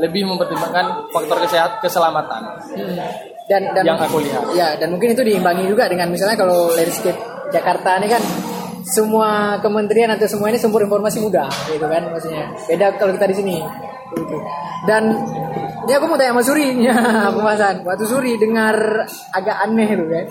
[0.00, 2.42] lebih mempertimbangkan faktor kesehat keselamatan
[2.74, 2.98] Hmm.
[3.44, 4.42] Dan, dan Yang aku lihat.
[4.56, 7.20] Ya, dan mungkin itu diimbangi juga dengan misalnya kalau landscape
[7.52, 8.22] Jakarta ini kan
[8.88, 12.48] semua kementerian atau semua ini sumber informasi mudah, gitu kan maksudnya.
[12.64, 13.56] Beda kalau kita di sini.
[14.16, 14.36] Gitu.
[14.88, 15.12] Dan
[15.84, 16.96] ini aku mau tanya sama Suri, ya,
[17.36, 17.84] pembahasan.
[17.84, 19.04] Waktu Suri dengar
[19.36, 20.26] agak aneh tuh kan.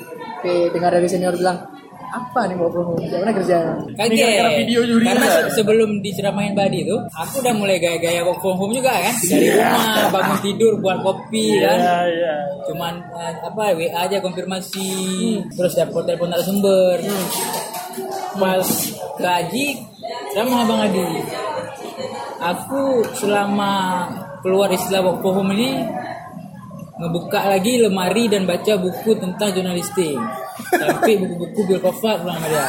[0.73, 1.69] Dengar dari senior bilang,
[2.13, 2.93] apa nih mau promo?
[2.95, 3.57] Gimana kerja?
[3.91, 4.13] Kaget.
[4.15, 5.33] Gara-gara video juri Karena kan?
[5.43, 9.15] se- sebelum diceramain Badi itu, aku udah mulai gaya-gaya work from home juga kan.
[9.23, 11.77] Dari rumah, bangun tidur, buat kopi kan.
[12.05, 14.89] iya Cuman eh, apa WA aja konfirmasi,
[15.49, 17.01] terus dapur telepon narasumber.
[18.33, 18.67] Pas
[19.15, 19.65] gaji,
[20.31, 21.05] sama Bang Adi.
[22.39, 22.81] Aku
[23.13, 24.05] selama
[24.41, 25.81] keluar istilah work from home ini
[26.97, 30.17] ngebuka lagi lemari dan baca buku tentang jurnalistik.
[30.69, 32.67] Tapi buku-buku Bilkofat pulang sama dia.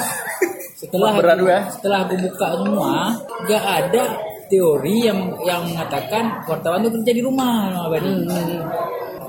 [0.74, 1.60] Setelah aku, ya.
[1.72, 2.94] setelah aku buka semua,
[3.48, 4.04] gak ada
[4.52, 8.12] teori yang yang mengatakan wartawan itu kerja di rumah sama Badi.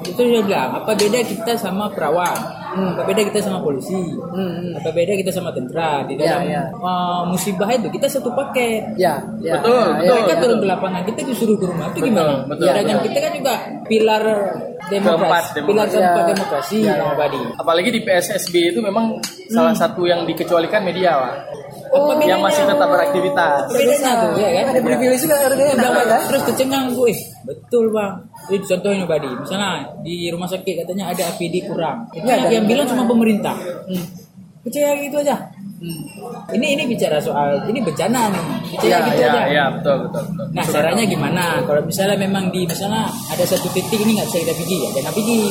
[0.07, 2.37] Itu dia bilang, apa beda kita sama perawat?
[2.75, 3.95] Apa beda kita sama polisi?
[4.27, 6.03] Hmm, Apa beda kita sama tentara?
[6.03, 6.63] Di Ya, dalam ya.
[6.75, 8.83] uh, musibah itu kita satu paket.
[8.95, 9.57] Ya, ya.
[9.57, 10.13] Betul, ya, betul.
[10.13, 10.39] Mereka ya.
[10.39, 11.87] turun ke lapangan, kita disuruh ke rumah.
[11.87, 12.33] Itu Betul, gimana?
[12.45, 13.05] betul, Sedangkan betul.
[13.07, 13.53] kita kan juga
[13.85, 14.23] pilar
[14.85, 15.95] demokrasi, Keempat pilar demokrasi.
[15.95, 17.13] keempat demokrasi Ya, ya.
[17.15, 17.41] Badi.
[17.55, 19.05] apalagi di PSSB itu memang
[19.47, 21.33] salah satu yang dikecualikan media lah
[21.87, 22.37] Apa yang bedanya?
[22.43, 24.65] masih tetap beraktivitas bedanya tuh, ya kan?
[24.69, 26.21] Ada privilege juga kan?
[26.27, 27.13] terus kecengang gue
[27.45, 28.13] betul bang
[28.49, 29.71] jadi contohin nih Badi misalnya
[30.05, 33.55] di rumah sakit katanya ada APD kurang itu Ya, yang, bilang cuma pemerintah
[34.65, 35.37] percaya gitu aja
[36.55, 40.23] ini ini bicara soal ini bencana nih percaya ya gitu ya aja ya betul betul,
[40.31, 40.45] betul.
[40.55, 41.43] Nah caranya gimana?
[41.67, 45.13] Kalau misalnya memang di misalnya ada satu titik ini nggak bisa kita pergi ya jangan
[45.13, 45.41] pergi,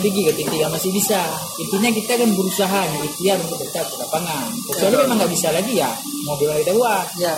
[0.00, 1.20] pergi ke titik yang masih bisa.
[1.60, 4.46] Intinya kita kan berusaha nih ikhtiar untuk tetap ke lapangan.
[4.72, 5.90] Kecuali memang nggak bisa lagi ya
[6.24, 7.06] mau gimana kita buat.
[7.20, 7.34] Ya.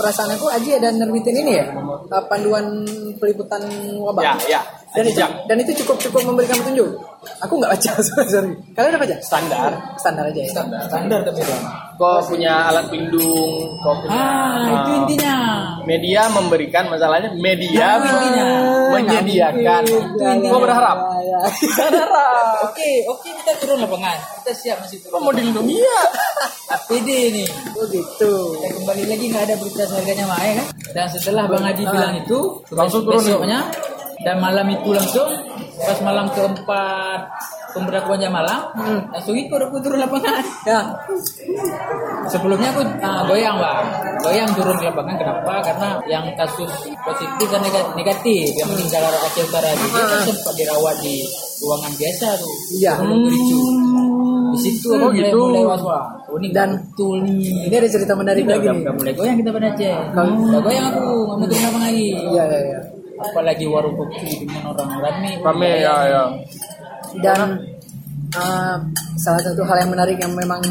[0.00, 2.88] Perasaan aku Aji ada nerbitin ini ya, uh, panduan
[3.20, 3.60] peliputan
[4.00, 4.24] wabah.
[4.24, 4.60] ya ya.
[4.96, 6.88] Dan itu dan itu cukup cukup memberikan petunjuk
[7.38, 7.90] aku nggak baca
[8.26, 9.70] sorry, kalian udah baca Standar.
[9.94, 11.62] standar aja ya Standar tapi dong.
[11.94, 15.36] Kau punya alat pelindung, kau punya Ah, itu intinya.
[15.84, 18.46] media memberikan masalahnya media Nah, intinya.
[18.90, 19.82] menyediakan.
[19.84, 20.96] Ya, ya, Kau berharap?
[21.20, 21.38] ya, ya.
[21.84, 22.44] Berharap.
[22.66, 24.16] Oke, oke kita turun lapangan.
[24.40, 25.20] Kita siap masih Kau turun.
[25.22, 26.00] mau dilindungi ya?
[26.70, 27.48] APD nih.
[27.74, 30.66] oh gitu Kita kembali lagi nggak ada berita harganya Mae kan?
[30.90, 32.38] Dan setelah Bang Adi bilang itu,
[32.70, 33.60] Langsung turun besoknya
[34.20, 35.28] dan malam itu langsung
[35.76, 37.20] pas malam keempat
[37.70, 38.68] pemberlakuan jam malam,
[39.08, 40.42] langsung ikut aku turun lapangan.
[40.68, 40.80] ya
[42.26, 43.84] Sebelumnya aku ah, goyang bang,
[44.20, 45.14] goyang turun ke lapangan.
[45.16, 45.54] Kenapa?
[45.62, 46.68] Karena yang kasus
[47.00, 51.24] positif dan nega- negatif yang meninggal orang Aceh Utara itu kan sempat dirawat di
[51.60, 52.52] ruangan biasa tuh.
[52.76, 52.92] Iya.
[54.50, 55.38] Di situ aku Oh, mulai, gitu.
[55.40, 56.06] mulai was was.
[56.26, 57.66] Oh, ini Dan- betul nih.
[57.66, 59.94] ini ada cerita menarik lagi udah, nih udah mulai goyang kita pada Aceh.
[60.12, 62.08] Udah goyang aku, nggak mau turun lapangan lagi.
[62.28, 62.80] iya iya iya
[63.20, 65.32] Apalagi warung kopi dengan orang rame.
[65.44, 66.24] Rame ya ya.
[67.20, 67.58] dan
[68.38, 68.76] uh,
[69.18, 70.62] salah satu hal yang menarik yang memang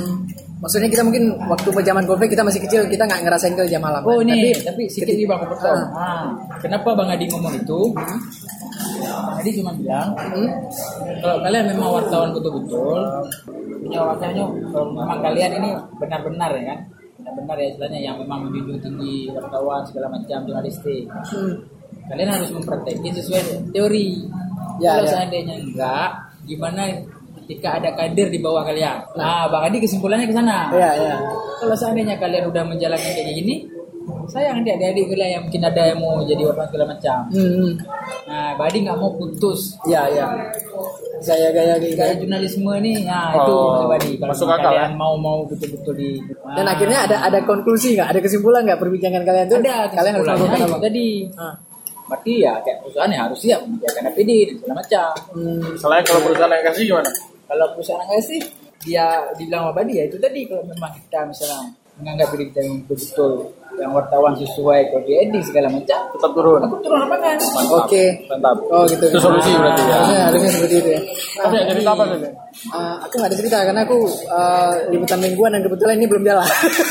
[0.59, 4.03] maksudnya kita mungkin waktu zaman covid kita masih kecil kita nggak ngerasain ke jam malam
[4.03, 5.41] Oh ini, tapi tapi, sedikit nih bang.
[5.95, 6.27] Ah,
[6.59, 7.79] kenapa bang Adi ngomong itu?
[7.95, 8.19] Bang
[9.39, 10.49] Adi cuma bilang, hmm,
[11.23, 12.99] kalau kalian memang wartawan betul-betul,
[13.79, 16.79] punya wakilnya, kalau memang kalian ini benar-benar ya kan,
[17.23, 21.07] benar-benar ya istilahnya yang memang menjunjung tinggi wartawan segala macam jurnalistik.
[21.07, 21.55] hmm,
[22.09, 24.25] Kalian harus mempraktekkan sesuai teori.
[24.81, 25.11] Ya, kalau ya.
[25.13, 26.09] seandainya enggak,
[26.49, 26.81] gimana
[27.45, 28.97] ketika ada kader di bawah kalian?
[29.13, 30.69] Nah, bang Adi kesimpulannya ke sana.
[30.73, 31.15] iya iya
[31.59, 33.65] Kalau seandainya kalian udah menjalankan kayak gini,
[34.29, 37.19] sayang dia adik-adik kalian yang mungkin ada yang mau jadi wartawan segala macam.
[37.33, 37.71] hmm.
[38.29, 40.25] Nah, Badi nggak mau putus iya iya
[41.19, 44.11] saya gaya gaya jurnalisme ini, nah itu Oh, maksud Badi.
[44.15, 46.11] Kalau masuk akal, kalian mau mau betul-betul di
[46.55, 50.13] dan Nah, akhirnya ada ada konklusi nggak ada kesimpulan nggak perbincangan kalian tuh ada kalian
[50.15, 51.07] harus melakukan itu apa tadi.
[51.35, 51.53] Ah,
[52.09, 55.09] Berarti ya kayak perusahaan ya harus siap menjaga APD dan segala macam.
[55.37, 57.11] hmm, Selain kalau perusahaan yang kasih gimana?
[57.45, 58.39] Kalau perusahaan nggak sih,
[58.83, 59.05] dia
[59.37, 61.61] dibilang sama Badi ya itu tadi kalau memang kita misalnya
[61.99, 63.31] menganggap diri kita yang betul-betul
[63.79, 66.59] yang wartawan sesuai kode etik segala macam, Tetap turun.
[66.61, 67.35] aku turun lapangan.
[67.39, 67.79] Mantap.
[67.83, 68.03] Oke.
[68.27, 68.57] Mantap.
[68.67, 69.95] oh gitu Itu solusi berarti ya.
[69.95, 71.01] harusnya harusnya seperti itu ya
[71.39, 72.31] Tapi ya cerita apa sih?
[72.69, 76.43] Uh, aku nggak ada cerita karena aku uh, liputan mingguan dan kebetulan ini belum jalan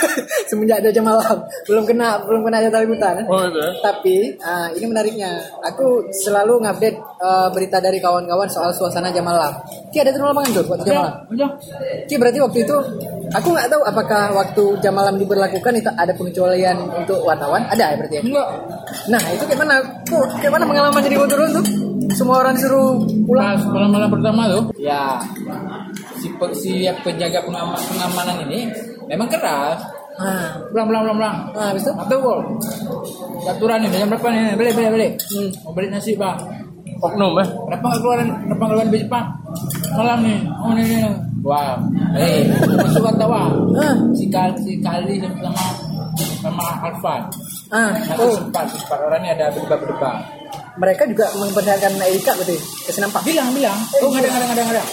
[0.49, 3.71] semenjak ada jam malam belum kena belum kena jadwal liputan Oh itu ya.
[3.83, 9.51] tapi uh, ini menariknya aku selalu ngupdate uh, berita dari kawan-kawan soal suasana jam malam
[9.91, 11.51] Ki ada turun lapangan tuh waktu jam malam Udah.
[12.07, 12.77] Ki berarti waktu itu
[13.29, 17.97] aku nggak tahu apakah waktu jam malam diberlakukan itu ada pengecualian untuk wartawan ada ya
[17.97, 18.23] berarti ya?
[18.23, 18.49] Enggak.
[19.07, 21.65] nah itu kayak mana kok kayak mana pengalaman jadi turun tuh
[22.11, 25.21] semua orang disuruh pulang Pas malam-malam pertama tuh, ya
[26.17, 28.65] si pe- si penjaga pengama- pengamanan ini
[29.05, 29.77] memang keras.
[30.17, 31.37] nah, Pulang, pulang, pulang, pulang.
[31.53, 32.41] nah habis itu Atau gol.
[33.45, 34.57] Aturan nih, jam berapa nih?
[34.57, 35.11] Balik, balik, balik.
[35.31, 35.49] Hmm.
[35.63, 36.37] Mau balik nasi bang.
[36.99, 37.45] Oknum ya.
[37.47, 38.27] Kenapa nggak keluaran?
[38.43, 39.25] Kenapa nggak keluaran baju pak?
[39.95, 40.39] Malam nih.
[40.59, 40.99] Oh ini, ini.
[41.39, 41.79] Wah,
[42.19, 43.53] eh, masuk wartawan.
[43.79, 43.95] Ah.
[44.11, 45.65] Si Kali, si Kali sama
[46.41, 47.23] sama Alfan.
[47.75, 50.17] ah oh sempat, sempat orang ini ada berdebat-berdebat.
[50.79, 53.79] mereka juga memperlihatkan Erika berarti kasih nampak Bilang, bilang.
[53.99, 54.85] Oh nggak ada, nggak ada, ada.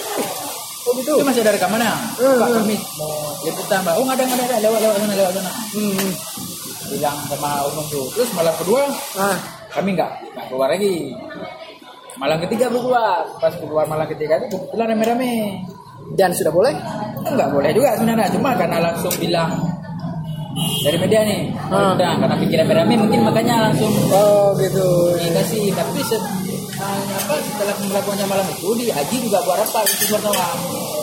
[0.86, 1.92] oh gitu Itu masih ada rekamannya.
[2.18, 2.56] Hmm, Pak hmm.
[2.62, 3.12] kami mau
[3.46, 3.94] liputan Pak.
[3.96, 5.50] Oh ada nggak ada, lewat lewat sana lewat sana.
[5.74, 6.08] hmm.
[6.86, 8.06] Bilang sama umum tuh.
[8.14, 8.82] Terus malam kedua
[9.18, 9.36] ah
[9.74, 11.14] kami nggak nggak keluar lagi.
[12.16, 13.22] Malam ketiga baru keluar.
[13.38, 15.34] Pas keluar malam ketiga itu kebetulan rame-rame.
[16.14, 16.70] dan sudah boleh
[17.26, 18.30] Enggak boleh juga sebenarnya.
[18.30, 19.50] Cuma karena langsung bilang
[20.56, 21.40] dari media nih.
[21.68, 21.94] Hmm.
[21.94, 24.86] Udah karena pikir rame-rame mungkin makanya langsung oh gitu
[25.18, 25.70] dikasih.
[25.70, 26.16] Tapi se
[26.76, 27.74] ah, apa setelah
[28.14, 30.56] jam malam itu di Haji juga buat apa itu wartawan.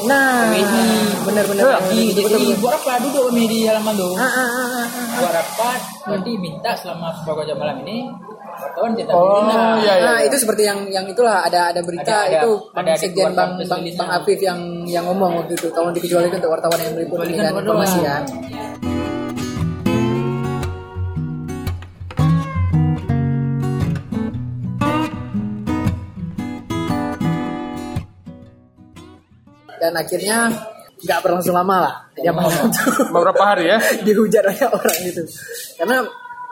[0.03, 0.83] nah Ini
[1.23, 4.13] benar-benar Haji jadi buat apa duduk kami di halaman tuh.
[4.13, 4.87] ah, ah, ah, ah, ah.
[5.15, 8.11] buat rapat nanti minta selama beberapa jam malam ini
[8.53, 9.57] wartawan cetak Oh, berita.
[9.81, 10.05] iya, iya.
[10.05, 13.25] Nah itu seperti yang yang itulah ada ada berita Ada- ada- itu ada Bang Sekjen
[13.33, 13.81] Bang Bang.
[13.97, 17.49] Bang Afif yang yang ngomong waktu itu tolong dikecualikan untuk wartawan yang meliput wartawan.
[17.55, 18.17] informasi ya.
[29.83, 30.47] Dan akhirnya
[31.03, 31.95] nggak berlangsung lama lah.
[32.15, 32.79] Dia malam itu
[33.11, 33.77] Beberapa hari ya.
[34.07, 35.21] dihujat banyak orang gitu.
[35.75, 35.97] Karena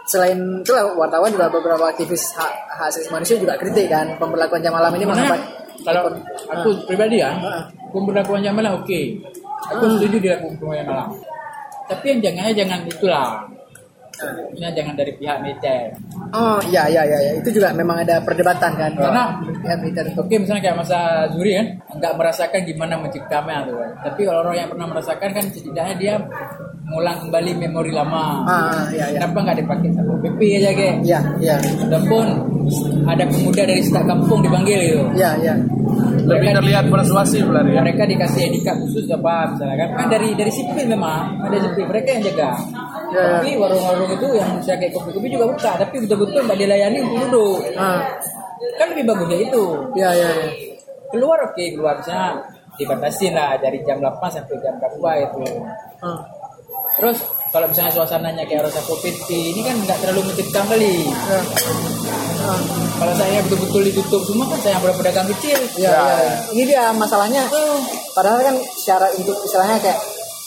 [0.04, 4.12] selain itu lah, wartawan juga beberapa aktivis hak, hak asasi manusia juga kritik kan.
[4.20, 5.39] Pemberlakuan jam malam ini menghambat
[5.82, 6.12] kalau
[6.52, 7.63] aku pribadi ya Ah.
[7.89, 9.00] pemberlakuan jam malam oke.
[9.72, 11.10] Aku setuju dilakukan pemberlakuan jam malam.
[11.88, 13.28] Tapi yang jangan jangan itulah
[14.22, 15.86] Maksudnya jangan dari pihak militer
[16.32, 17.32] Oh iya iya iya iya.
[17.44, 18.92] itu juga memang ada perdebatan kan.
[18.96, 20.20] Karena- ya Twitter itu.
[20.22, 21.00] Oke misalnya kayak masa
[21.36, 21.68] Zuri kan
[22.00, 23.90] nggak merasakan gimana menciptanya tuh kan.
[24.08, 26.14] Tapi kalau orang yang pernah merasakan kan setidaknya dia
[26.88, 28.26] mengulang kembali memori lama.
[28.48, 29.20] Ah iya iya.
[29.20, 30.96] Kenapa nggak dipakai satpol pp aja kayak?
[31.04, 32.26] Iya iya Ataupun
[33.04, 35.04] ada pemuda dari setak kampung dipanggil gitu.
[35.18, 35.54] iya iya.
[36.22, 37.82] Lebih terlihat persuasif lah ya.
[37.84, 39.90] Mereka dikasih edikat khusus apa misalnya kan?
[40.00, 42.52] Kan dari dari sipil memang ada sipil mereka yang jaga.
[43.12, 43.24] Ya.
[43.38, 47.60] Tapi warung-warung itu yang bisa kayak kopi-kopi juga buka, tapi betul-betul nggak dilayani untuk duduk.
[47.76, 48.00] Ah
[48.78, 49.63] Kan lebih bagusnya itu.
[49.93, 50.47] iya iya iya.
[51.10, 52.39] keluar oke keluar misalnya
[52.74, 55.43] dibatasin lah dari jam 8 sampai jam berapa itu
[56.00, 56.24] Ah.
[56.93, 57.19] terus
[57.50, 61.39] kalau misalnya suasananya kayak rasa kopi ini kan nggak terlalu mencekam kali Ya.
[62.41, 62.60] Ah.
[62.95, 66.34] kalau saya betul-betul ditutup semua kan saya yang pedagang kecil Iya, iya, iya.
[66.52, 67.43] Ini dia masalahnya.
[68.12, 70.00] Padahal kan secara untuk istilahnya kayak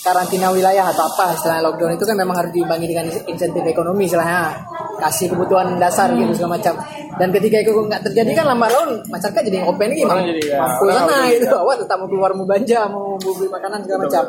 [0.05, 4.53] karantina wilayah atau apa istilahnya lockdown itu kan memang harus diimbangi dengan insentif ekonomi istilahnya.
[5.01, 6.77] Kasih kebutuhan dasar gitu segala macam.
[7.17, 10.59] Dan ketika itu nggak terjadi kan lambat laun masyarakat jadi open lagi Orang jadi, ya,
[10.61, 11.57] mampu sana gitu.
[11.57, 14.25] awak tetap mau keluar mau belanja mau beli makanan segala macam.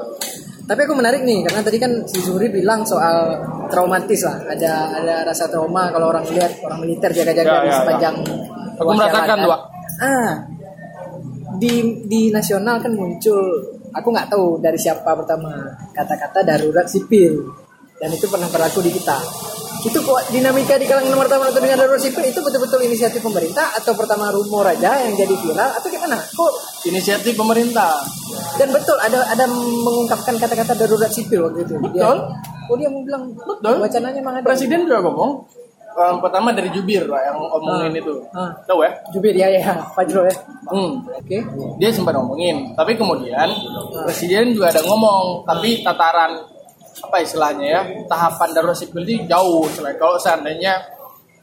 [0.66, 3.38] Tapi aku menarik nih karena tadi kan si Zuri bilang soal
[3.70, 4.38] traumatis lah.
[4.56, 4.72] Ada
[5.04, 7.78] ada rasa trauma kalau orang lihat orang militer jaga-jaga Ya, di ya, ya.
[7.84, 8.16] sepanjang
[8.80, 9.62] Aku ruas merasakan tuh, kan.
[10.02, 10.34] Ah.
[11.60, 11.74] Di
[12.08, 15.56] di nasional kan muncul aku nggak tahu dari siapa pertama
[15.92, 17.48] kata-kata darurat sipil
[17.96, 19.18] dan itu pernah berlaku di kita
[19.82, 23.94] itu kok dinamika di kalangan wartawan atau dengan darurat sipil itu betul-betul inisiatif pemerintah atau
[23.94, 26.52] pertama rumor aja yang jadi viral atau gimana kok
[26.86, 27.98] Inisiatif pemerintah.
[28.56, 32.18] dan betul ada ada mengungkapkan kata-kata darurat sipil waktu itu Dia- Betul.
[32.66, 33.76] oh dia mau bilang Betul.
[33.80, 35.32] wacananya memang ada Presiden juga ngomong.
[35.96, 38.02] Yang pertama dari Jubir Pak, yang ngomongin Ah.
[38.04, 38.16] itu.
[38.30, 38.52] Ah.
[38.68, 38.92] Tahu ya?
[39.10, 41.00] Jubir ya ya Fajro ya Hmm.
[41.06, 41.38] oke
[41.78, 43.48] Dia sempat ngomongin, tapi kemudian
[44.04, 46.42] presiden juga ada ngomong, tapi tataran
[46.98, 49.68] apa istilahnya ya, tahapan darurat sipil ini jauh.
[49.70, 50.74] Selain kalau seandainya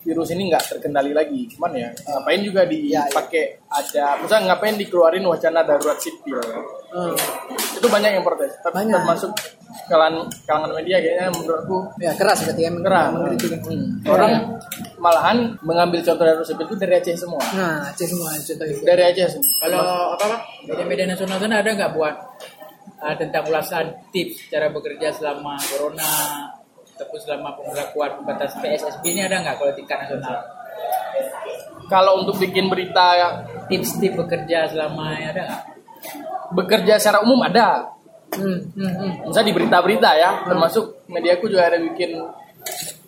[0.03, 5.62] virus ini nggak terkendali lagi, cuman ya ngapain juga dipakai ada, misalnya ngapain dikeluarin wacana
[5.62, 6.43] darurat sipil?
[6.93, 7.15] Hmm.
[7.79, 8.99] Itu banyak yang protes, tapi Banyak.
[8.99, 9.31] termasuk
[9.88, 13.09] kalangan kalangan media kayaknya menurutku ya keras berarti ya keras.
[13.17, 14.05] mengkritik Hmm.
[14.05, 14.33] Orang
[14.99, 19.03] malahan mengambil contoh darurat sipil itu dari Aceh semua, nah Aceh semua contoh itu dari
[19.07, 19.51] Aceh semua.
[19.62, 19.87] kalau
[20.19, 22.15] apa apa media-media nasional sana ada nggak buat
[23.03, 26.11] uh, tentang ulasan tips cara bekerja selama corona
[27.03, 30.38] ataupun selama pemberlakuan pembatas PSSB ini ada nggak kalau tingkat nasional
[31.91, 35.62] Kalau untuk bikin berita tips-tips bekerja selama ya ada nggak
[36.53, 37.88] bekerja secara umum ada,
[38.37, 39.12] hmm, hmm, hmm.
[39.29, 42.12] misalnya di berita-berita ya, termasuk mediaku juga ada bikin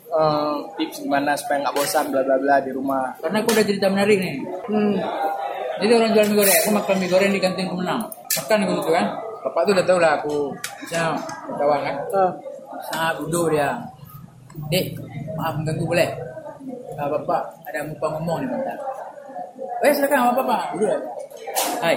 [0.09, 3.13] eh, tips gimana supaya nggak bosan bla bla bla di rumah.
[3.21, 4.97] karena aku ada cerita menarik nih Hmm.
[5.75, 8.07] Jadi orang jual mie goreng, aku makan mie goreng di kantin Kemenang.
[8.07, 9.07] Makan aku gitu kan.
[9.43, 11.19] Bapak tuh udah tau lah aku misalnya
[11.59, 11.97] kawan kan.
[12.15, 12.31] Ah.
[12.91, 13.79] Sangat duduk dia.
[14.71, 14.95] Dek,
[15.35, 16.11] maaf mengganggu boleh?
[16.95, 18.79] Ah, bapak ada muka ngomong nih bentar.
[19.83, 20.63] Eh silakan apa bapak?
[20.79, 21.03] Duduk lah.
[21.83, 21.97] Hai.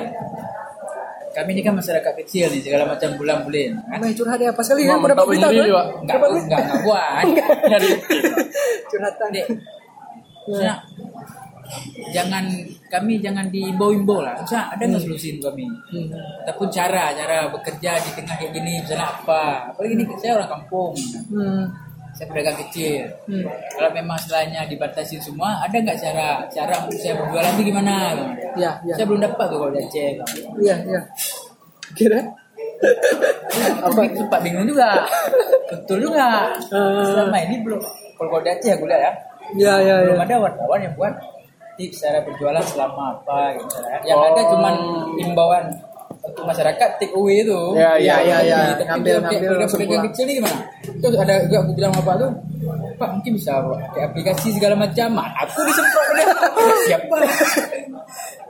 [1.37, 3.77] Kami ini kan masyarakat kecil nih, segala macam bulan bulan.
[3.77, 4.01] Kan?
[4.01, 5.53] Main curhat ya, pas kali Wah, kan berapa mantap berita kan?
[5.53, 7.23] Enggak, enggak, enggak buat.
[8.89, 9.27] Curhatan.
[9.37, 9.45] Dek,
[10.47, 10.75] Maksudnya,
[12.15, 12.43] jangan
[12.87, 14.35] kami jangan diimbau-imbau lah.
[14.39, 15.65] Misalnya ada nggak solusi untuk kami?
[15.91, 16.07] Hmm.
[16.47, 19.43] Ataupun cara cara bekerja di tengah kayak gini misalnya apa?
[19.73, 20.93] Apalagi ini saya orang kampung,
[21.27, 21.63] Hmm.
[22.15, 23.03] saya pedagang kecil.
[23.27, 23.43] Hmm.
[23.75, 27.93] Kalau memang selainnya dibatasi semua, ada nggak cara cara untuk saya berjualan itu gimana?
[28.55, 28.93] Ya, ya.
[28.95, 30.09] Saya belum dapat tuh kalau di Aceh.
[30.63, 31.01] Iya, iya.
[31.93, 32.19] Kira?
[33.81, 34.01] Apa?
[34.13, 35.01] sempat bingung juga.
[35.67, 36.53] Betul juga.
[36.57, 37.05] Eh.
[37.09, 37.81] Selama ini belum.
[38.17, 39.13] Kalau kalau di Aceh aku lihat ya,
[39.55, 40.11] Ya, ya, ya.
[40.11, 41.13] belum ada wartawan yang buat
[41.77, 43.99] tips cara berjualan selama apa gitu kan.
[44.01, 44.47] Yang ada Oh.
[44.51, 44.75] cuman
[45.17, 45.65] imbauan
[46.19, 47.61] untuk masyarakat take away itu.
[47.73, 48.59] Ya, ya, ya, ya.
[48.73, 50.59] Tapi Ngambil, ngambil, pedagang- kecil ini gimana?
[50.83, 52.31] Terus ada juga aku bilang Pak tuh,
[52.95, 55.09] Pak mungkin bisa pakai aplikasi segala macam.
[55.15, 56.27] Aku disemprot dia.
[56.89, 57.17] Siapa?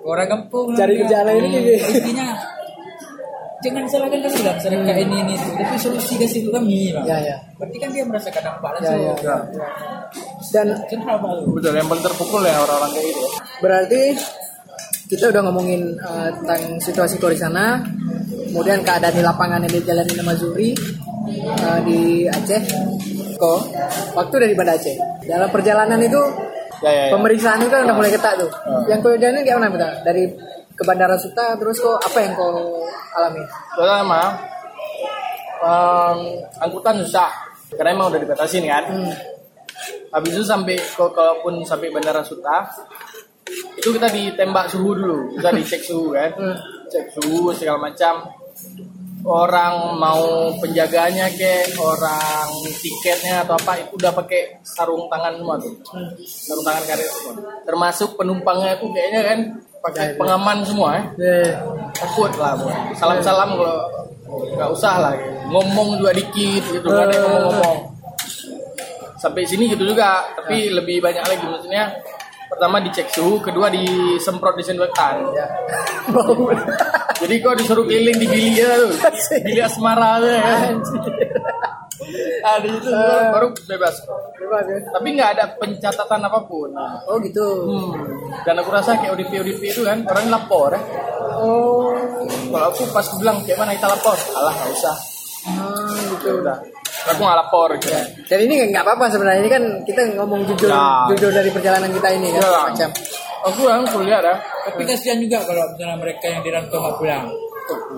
[0.02, 0.72] Orang kampung.
[0.72, 1.76] Cari Hmm, ini.
[1.76, 2.28] Intinya
[3.60, 5.50] jangan salahkan kami lah masyarakat ini ini itu.
[5.52, 7.04] tapi solusi kasih untuk kami Bang.
[7.04, 7.36] Ya, ya.
[7.58, 9.36] berarti kan dia merasakan dampak Ya, langsung ya.
[10.54, 10.68] Dan
[11.50, 13.26] Betul, yang paling terpukul ya orang-orang kayak gitu.
[13.58, 14.02] berarti
[15.08, 17.80] kita udah ngomongin eh, tentang situasi di sana,
[18.52, 20.72] kemudian keadaan di lapangan yang dijalani sama Zuri
[21.32, 22.62] eh, di Aceh.
[23.38, 23.60] Kok
[24.14, 24.96] waktu dari Banda Aceh.
[25.26, 26.22] Dalam perjalanan itu
[26.78, 27.18] Ya, ya, ya.
[27.18, 28.54] pemeriksaan itu kan udah mulai ketat tuh.
[28.54, 28.86] Ah.
[28.86, 29.90] Yang kau jalanin kayak mana Bunda?
[30.06, 30.30] Dari
[30.78, 32.86] ke Bandara Suta terus kok apa yang kau
[33.18, 33.42] alami?
[33.74, 34.22] Pertama,
[35.58, 36.20] em,
[36.62, 37.34] angkutan susah
[37.74, 38.84] karena emang udah dibatasin kan.
[38.94, 39.10] Hmm.
[40.12, 42.64] Habis itu sampai ke kalaupun sampai bandara Suta.
[43.80, 46.58] Itu kita ditembak suhu dulu, kita dicek suhu kan, Hmm.
[46.92, 48.28] cek suhu segala macam.
[49.28, 52.48] orang mau penjaganya ke orang
[52.80, 55.76] tiketnya atau apa itu udah pakai sarung tangan semua tuh.
[56.24, 57.34] Sarung tangan karet semua.
[57.68, 59.40] Termasuk penumpangnya tuh kayaknya kan
[59.84, 61.50] pakai pengaman semua ya Eh,
[61.92, 62.56] takut lah
[62.96, 63.78] salam salam kalau
[64.56, 65.14] nggak usah lah.
[65.52, 67.97] Ngomong juga dikit gitu yang ngomong-ngomong
[69.18, 71.90] sampai sini gitu juga tapi lebih banyak lagi maksudnya
[72.48, 75.26] pertama dicek suhu kedua disemprot disinfektan
[77.22, 78.92] jadi kok disuruh keliling di bilik ya tuh
[79.44, 80.46] bilik asmara tuh ya.
[82.46, 82.88] Ah di situ
[83.34, 83.96] baru bebas.
[84.40, 84.80] Bebas ya.
[84.96, 86.72] tapi nggak ada pencatatan apa pun.
[86.72, 87.44] Nah, Oh gitu.
[87.68, 87.92] hmm.
[88.48, 90.82] dan aku rasa kayak ODP ODP itu kan orang lapor ya.
[91.38, 91.92] Oh.
[92.48, 94.16] kalau aku pas bilang kayak mana kita lapor?
[94.16, 94.96] Alah nggak usah.
[95.48, 95.87] Ah,
[96.18, 96.28] gitu.
[96.28, 96.58] ya udah
[97.08, 97.90] aku nggak lapor gitu
[98.26, 101.08] Dan ini nggak apa-apa sebenarnya ini kan kita ngomong jujur Ya.
[101.10, 102.62] jujur dari perjalanan kita ini kan Ya.
[102.68, 102.90] macam.
[103.46, 107.26] aku yang kuliah ya Tapi kasihan juga kalau misalnya mereka yang di rantau nggak pulang.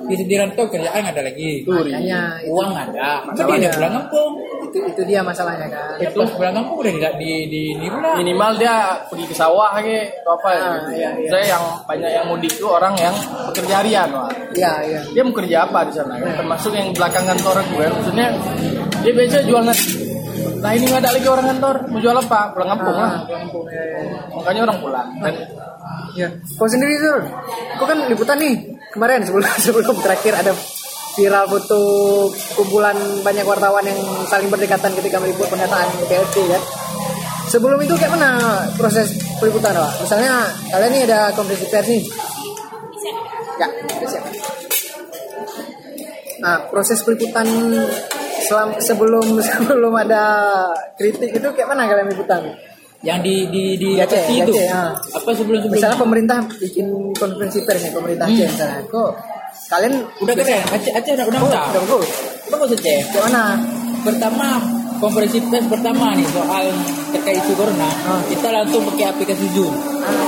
[0.06, 1.62] Di, di rantau kerjaan ada lagi.
[1.64, 3.22] Makanya itu, Uang ada.
[3.22, 3.60] Maka Masalahnya.
[3.60, 4.32] dia pulang kampung.
[4.60, 5.98] itu itu dia masalahnya kan.
[5.98, 8.14] Ya, pas pulang kampung udah di di di, pula.
[8.16, 10.92] minimal dia pergi ke sawah ke atau apa ya Ah, gitu.
[10.94, 11.30] iya, iya.
[11.30, 13.16] saya yang banyak yang mudik itu orang yang
[13.50, 14.30] bekerja harian Wak.
[14.54, 15.00] Iya, iya.
[15.10, 16.34] dia mau kerja apa di sana kan?
[16.36, 18.28] termasuk yang belakang kantor gue maksudnya
[19.00, 19.92] dia biasa jual nasi
[20.60, 23.66] nah ini nggak ada lagi orang kantor mau jual apa pulang kampung lah Ah, kampung,
[23.66, 24.00] ya, ya.
[24.32, 25.34] makanya orang pulang dan
[26.10, 26.26] Ya,
[26.58, 27.22] kau sendiri tuh,
[27.78, 28.54] kau kan liputan nih
[28.94, 30.54] kemarin sebelum sebelum terakhir ada
[31.18, 31.82] viral foto
[32.56, 34.00] kumpulan banyak wartawan yang
[34.30, 36.60] saling berdekatan ketika meliput pernyataan PLT ya.
[37.50, 39.92] Sebelum itu kayak mana proses peliputan pak?
[40.06, 42.04] Misalnya kalian nih ada konferensi pers nih.
[43.58, 44.24] Ya, udah siap.
[46.40, 47.48] Nah, proses peliputan
[48.46, 50.24] selam, sebelum sebelum ada
[50.96, 52.54] kritik itu kayak mana kalian liputan?
[53.00, 54.54] Yang di di di, apa Aceh, sih di itu?
[54.54, 54.84] Aceh, ya.
[54.92, 55.76] Apa sebelum sebelum?
[55.80, 56.86] Misalnya pemerintah bikin
[57.16, 58.82] konferensi pers nih, pemerintah Aceh misalnya.
[58.86, 59.10] Kok
[59.68, 60.64] kalian udah keren.
[60.68, 61.64] Aceh Aceh udah udah Oh, udah.
[61.80, 62.00] udah.
[62.50, 63.00] Udah cek.
[63.08, 63.44] Kayak mana?
[64.00, 64.48] Pertama
[65.00, 66.66] konferensi pers pertama nih soal
[67.10, 68.20] terkait isu corona, Ah.
[68.28, 69.72] kita langsung pakai aplikasi Zoom.
[70.04, 70.28] Ah,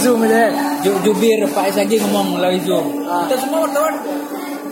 [0.00, 0.48] Zoom aja.
[0.48, 0.50] ya?
[0.80, 3.04] Ju- Jubir Pak SAG ngomong melalui Zoom.
[3.04, 3.28] Ah.
[3.28, 3.94] Kita semua wartawan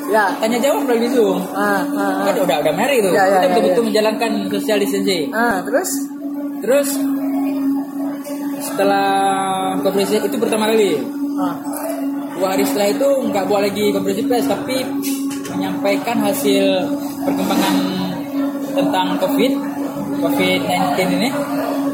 [0.09, 0.25] Ya.
[0.41, 1.37] tanya jawab melalui Zoom.
[1.53, 2.45] Ah, ah, Kan ah.
[2.49, 3.13] udah udah mari tuh.
[3.13, 3.89] Ya, ya, kita ya, betul-betul ya.
[3.93, 5.25] menjalankan social distancing.
[5.31, 5.91] Ah, terus?
[6.61, 6.89] Terus
[8.61, 9.11] setelah
[9.81, 11.01] konferensi itu pertama kali.
[11.41, 11.57] Ah,
[12.41, 14.81] Dua hari setelah itu nggak buat lagi konferensi pers tapi
[15.53, 16.89] menyampaikan hasil
[17.21, 17.75] perkembangan
[18.73, 19.53] tentang COVID
[20.21, 21.29] COVID-19 ini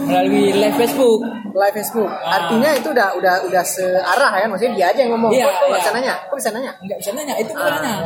[0.06, 1.20] melalui live Facebook.
[1.56, 2.10] live Facebook.
[2.10, 2.36] Ah.
[2.42, 4.46] Artinya itu udah udah udah searah kan?
[4.50, 5.30] Maksudnya dia aja yang ngomong.
[5.32, 5.78] Iya, kok, kok iya.
[5.78, 6.14] bisa nanya?
[6.28, 6.72] Kok bisa nanya?
[6.84, 7.96] Nggak bisa nanya, itu Ah, nanya.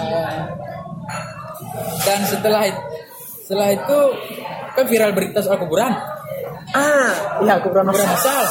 [2.04, 2.62] Dan setelah
[3.44, 3.98] setelah itu
[4.78, 5.92] kan viral berita soal kuburan.
[6.70, 8.30] Ah, iya aku pernah Kuburan merasa.
[8.30, 8.44] masal.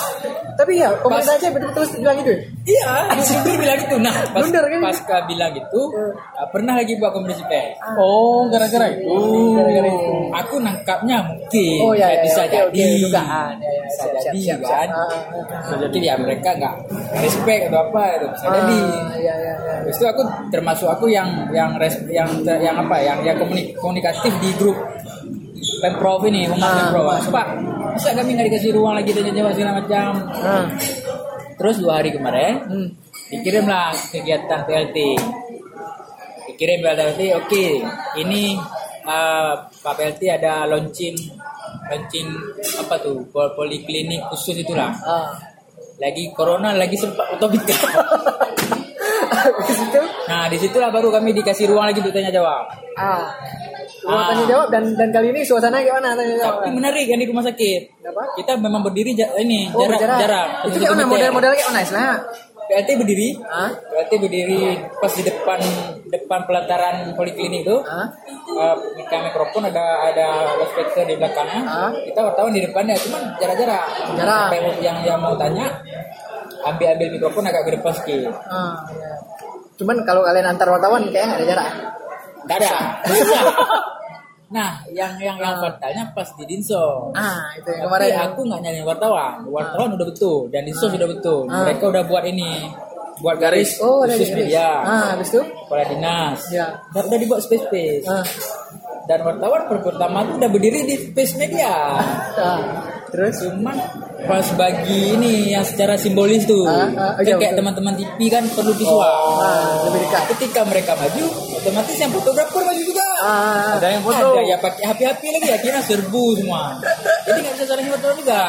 [0.54, 2.32] Tapi ya, pemerintah aja betul-betul bilang gitu.
[2.36, 2.40] ya?
[2.68, 2.92] Iya,
[3.40, 3.96] dia bilang gitu.
[3.98, 4.80] Nah, pas, Blunder kan?
[4.84, 7.80] pasca bilang gitu, nggak pernah lagi buat konferensi pers.
[7.96, 9.16] oh gara-gara itu
[9.56, 10.12] Gara-gara itu.
[10.36, 13.54] Aku nangkapnya mungkin Oh ya, ya, bisa oke, jadi, dugaan.
[13.56, 14.68] Ya, ya, bisa siap, siap, jadi siap, siap.
[14.70, 14.88] kan.
[14.90, 15.60] Ah, ah, ah.
[15.64, 16.76] Bisa jadi ya mereka nggak
[17.18, 18.76] respect atau apa itu bisa jadi.
[18.76, 19.74] Ah, iya, iya, iya.
[19.80, 24.36] Habis itu aku termasuk aku yang yang res, yang yang apa yang yang komunik- komunikatif
[24.38, 24.76] di grup
[25.80, 27.08] pemprov ini Ah, pemprov.
[27.30, 27.48] Pak,
[27.94, 30.10] masa kami nggak dikasih ruang lagi tanya jawab segala macam.
[30.32, 30.66] Ah,
[31.60, 32.90] Terus dua hari kemarin hmm.
[33.36, 34.98] dikirimlah kegiatan PLT.
[36.54, 37.66] Dikirim PLT, oke.
[38.20, 38.44] Ini
[39.04, 41.16] uh, Pak PLT ada launching
[41.90, 42.28] launching
[42.80, 44.96] apa tuh pol- poliklinik khusus itulah.
[45.04, 45.36] Ah.
[46.00, 47.60] Lagi corona lagi sempat utopik.
[49.60, 52.66] Itu, nah di situlah baru kami dikasih ruang lagi untuk tanya jawab.
[54.02, 54.28] Ah.
[54.28, 56.56] tanya jawab dan dan kali ini suasana gimana tanya jawab?
[56.62, 57.82] Tapi menarik kan di rumah sakit.
[57.98, 58.22] Kenapa?
[58.34, 60.20] Kita memang berdiri ja- ini Oh, jarak berjarak.
[60.20, 60.48] jarak.
[60.66, 62.16] Itu kayak mana model-model kayak mana istilahnya?
[62.70, 63.30] PLT berdiri.
[63.42, 64.62] Ah, PLT berdiri
[64.96, 65.58] pas di depan
[66.06, 67.76] depan pelataran poliklinik itu.
[67.82, 68.06] ah,
[68.54, 68.76] uh,
[69.20, 71.90] mikrofon ada ada loudspeaker di belakangnya Ah.
[71.92, 73.84] kita wartawan di depannya cuman jarak-jarak
[74.14, 74.48] Jarak.
[74.48, 75.66] Sampai yang yang mau tanya
[76.62, 78.78] ambil ambil mikrofon agak ke depan sedikit ah.
[78.92, 79.18] iya.
[79.74, 81.72] Cuman kalau kalian antar wartawan kayaknya nggak ada jarak.
[82.50, 82.74] Nggak ada
[84.50, 85.62] nah yang yang yang Ah.
[85.62, 87.14] fatalnya pas di dinso.
[87.14, 88.26] Ah, itu yang Tapi kemarin.
[88.26, 89.36] aku nggak nyari wartawan.
[89.46, 90.50] Wartawan udah betul.
[90.50, 91.46] Dan dinso sudah betul.
[91.46, 91.62] Ah.
[91.62, 92.66] mereka udah buat ini.
[93.20, 93.78] Buat garis.
[93.78, 94.50] Oh, ada khusus garis.
[94.50, 94.68] media.
[94.82, 95.42] Ah, habis itu?
[95.44, 96.40] kepala dinas.
[96.50, 96.82] Ya.
[96.90, 98.26] udah, udah dibuat space space Ah,
[99.06, 101.74] dan wartawan per- pertama tuh udah berdiri di space media.
[102.34, 102.58] Ah.
[103.08, 103.46] Terus?
[103.46, 103.78] Cuman
[104.20, 108.44] pas bagi ini yang secara simbolis tuh, Ah, ah, kan iya, kayak teman-teman TV kan
[108.48, 109.00] perlu visual.
[109.00, 110.24] Ah, lebih dekat.
[110.34, 113.08] Ketika mereka maju, otomatis yang fotografer maju juga.
[113.20, 116.64] Ah, ada yang foto Ada ya pakai HP-HP lagi akhirnya serbu semua.
[117.24, 118.42] Jadi nggak bisa saling foto juga.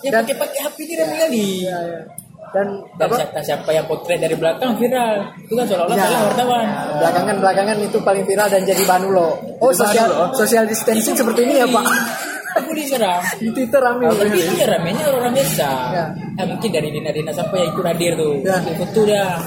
[0.00, 1.44] Ya pakai pakai HP ini rame kali.
[1.60, 2.00] iya, iya.
[2.50, 2.66] dan
[2.98, 3.14] Dan apa?
[3.16, 5.22] siapa, siapa yang potret dari belakang viral.
[5.40, 6.04] Itu kan seolah-olah Ya.
[6.04, 6.66] salah wartawan.
[6.98, 9.38] Belakangan belakangan itu paling viral dan jadi bahan lo.
[9.58, 10.34] Oh sosial ulo.
[10.34, 11.84] social distancing seperti ini ya pak?
[12.60, 13.22] Aku diserang.
[13.42, 14.06] Di Twitter rame.
[14.08, 15.68] Tapi itu ya ramenya orang biasa.
[15.90, 16.04] Ya.
[16.36, 16.44] Ya.
[16.46, 18.34] mungkin dari dinas-dinas apa yang ikut hadir tuh.
[18.44, 18.56] Ya.
[18.60, 19.40] Ikut Foto dah.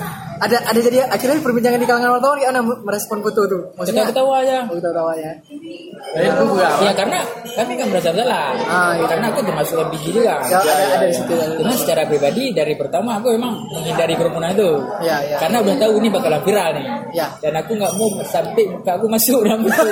[0.44, 3.62] Ada ada jadi akhirnya perbincangan di kalangan wartawan gimana merespon foto tuh?
[3.80, 4.68] Maksudnya ketawa aja.
[4.68, 5.32] Oh, ketawa ya.
[5.40, 7.20] Nah, itu juga Ya karena
[7.56, 8.52] kami kan merasa salah.
[8.68, 9.06] Ah, iya.
[9.08, 10.44] Karena aku termasuk yang biji juga.
[10.50, 11.32] Ya, ada, ada di situ.
[11.32, 14.84] Cuma secara pribadi dari pertama aku memang menghindari kerumunan itu.
[15.06, 15.38] Ya, ya.
[15.40, 16.86] Karena udah tahu ini bakalan viral nih.
[17.16, 17.28] Ya.
[17.40, 19.88] Dan aku nggak mau sampai muka aku masuk dalam itu.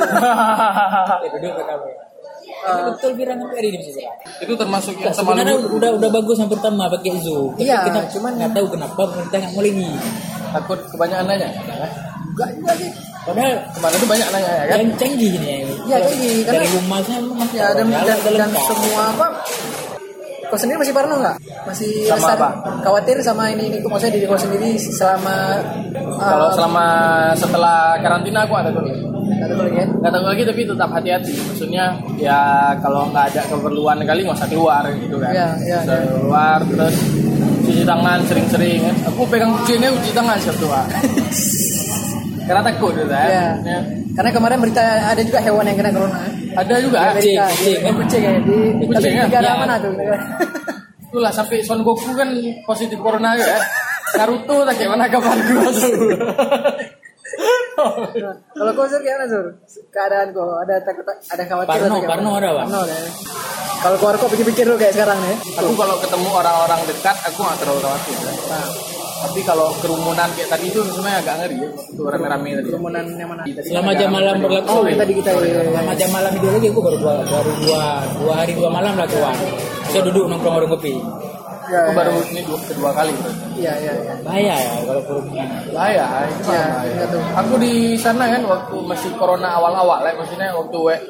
[1.24, 1.90] ya duduk ke kamu.
[2.62, 4.16] Ini betul viral sampai hari ini bisa viral.
[4.40, 7.50] itu termasuk yang sama sebenarnya udah udah bagus yang pertama pakai Zoom.
[7.52, 9.90] Tapi Iya, kenapa, cuman- nggak tahu kenapa pemerintah nggak mau lagi.
[10.52, 11.48] takut kebanyakan nanya
[12.28, 12.92] Enggak juga sih.
[13.22, 15.50] Padahal kemarin itu banyak nanya ya kan yang canggih ini.
[15.86, 19.28] Iya, canggih, karena- Dari rumahnya memang Ya dan, dan, dan semua apa?
[20.44, 21.38] Kau sendiri masih parno nggak?
[21.64, 22.50] Masih Sama resah- apa?
[22.82, 23.78] khawatir sama ini ini?
[23.80, 25.64] Kok maksudnya diri kau sendiri selama
[26.20, 26.86] kalau uh, selama
[27.34, 28.84] setelah karantina aku ada tuh
[29.42, 29.88] nggak tahu lagi ya?
[29.90, 31.84] nggak tahu lagi tapi tetap hati-hati maksudnya
[32.16, 32.40] ya
[32.78, 35.98] kalau nggak ada keperluan kali nggak usah keluar gitu kan Nggak usah iya.
[36.08, 36.96] keluar terus
[37.62, 40.82] cuci tangan sering-sering kan aku pegang kucingnya cuci tangan siap tua
[42.46, 43.48] karena takut gitu kan Iya.
[43.64, 43.80] Ya.
[44.12, 46.20] Karena kemarin berita ada juga hewan yang kena corona.
[46.52, 47.96] ada juga Di Amerika, kucing, di kucing.
[47.96, 48.34] kucing ya
[48.76, 49.24] di Kucing, ya?
[49.24, 49.54] negara Iya.
[49.56, 49.92] mana tuh?
[51.08, 52.28] itulah sampai Son Goku kan
[52.62, 53.56] positif corona ya
[54.12, 55.88] Naruto tak kayak mana kabar gua tuh
[58.52, 59.46] Kalau kau sur gimana sur?
[59.90, 62.10] Keadaan kau ada takut ada khawatir Parno, atau?
[62.10, 62.66] Parno ada, Pak.
[62.68, 62.96] Parno ada.
[63.82, 65.38] Kalau keluar kau pikir-pikir dulu kayak sekarang nih.
[65.58, 68.34] aku kalau ketemu orang-orang dekat aku nggak terlalu khawatir ya.
[68.52, 68.68] Nah,
[69.22, 73.30] tapi kalau kerumunan kayak tadi itu sebenarnya agak ngeri ya waktu rame-rame tadi kerumunan yang
[73.30, 73.42] mana?
[73.46, 74.70] Selama jam malam berlaku.
[74.70, 75.30] Oh, yang tadi kita.
[75.38, 77.84] Selama jam malam itu lagi aku baru dua, baru dua,
[78.18, 79.36] dua hari dua malam lah keluar.
[79.94, 80.94] Saya duduk nongkrong warung kopi.
[81.72, 81.98] Ya, aku ya.
[81.98, 83.14] baru ini dua, kedua kali
[83.56, 84.14] Iya, iya, iya.
[84.22, 85.48] Bahaya ya kalau kerumunan.
[85.72, 86.92] bahaya itu Ya, bahaya.
[86.92, 87.22] iya tuh.
[87.32, 91.06] aku di sana kan waktu masih corona awal-awal ya maksudnya waktu we-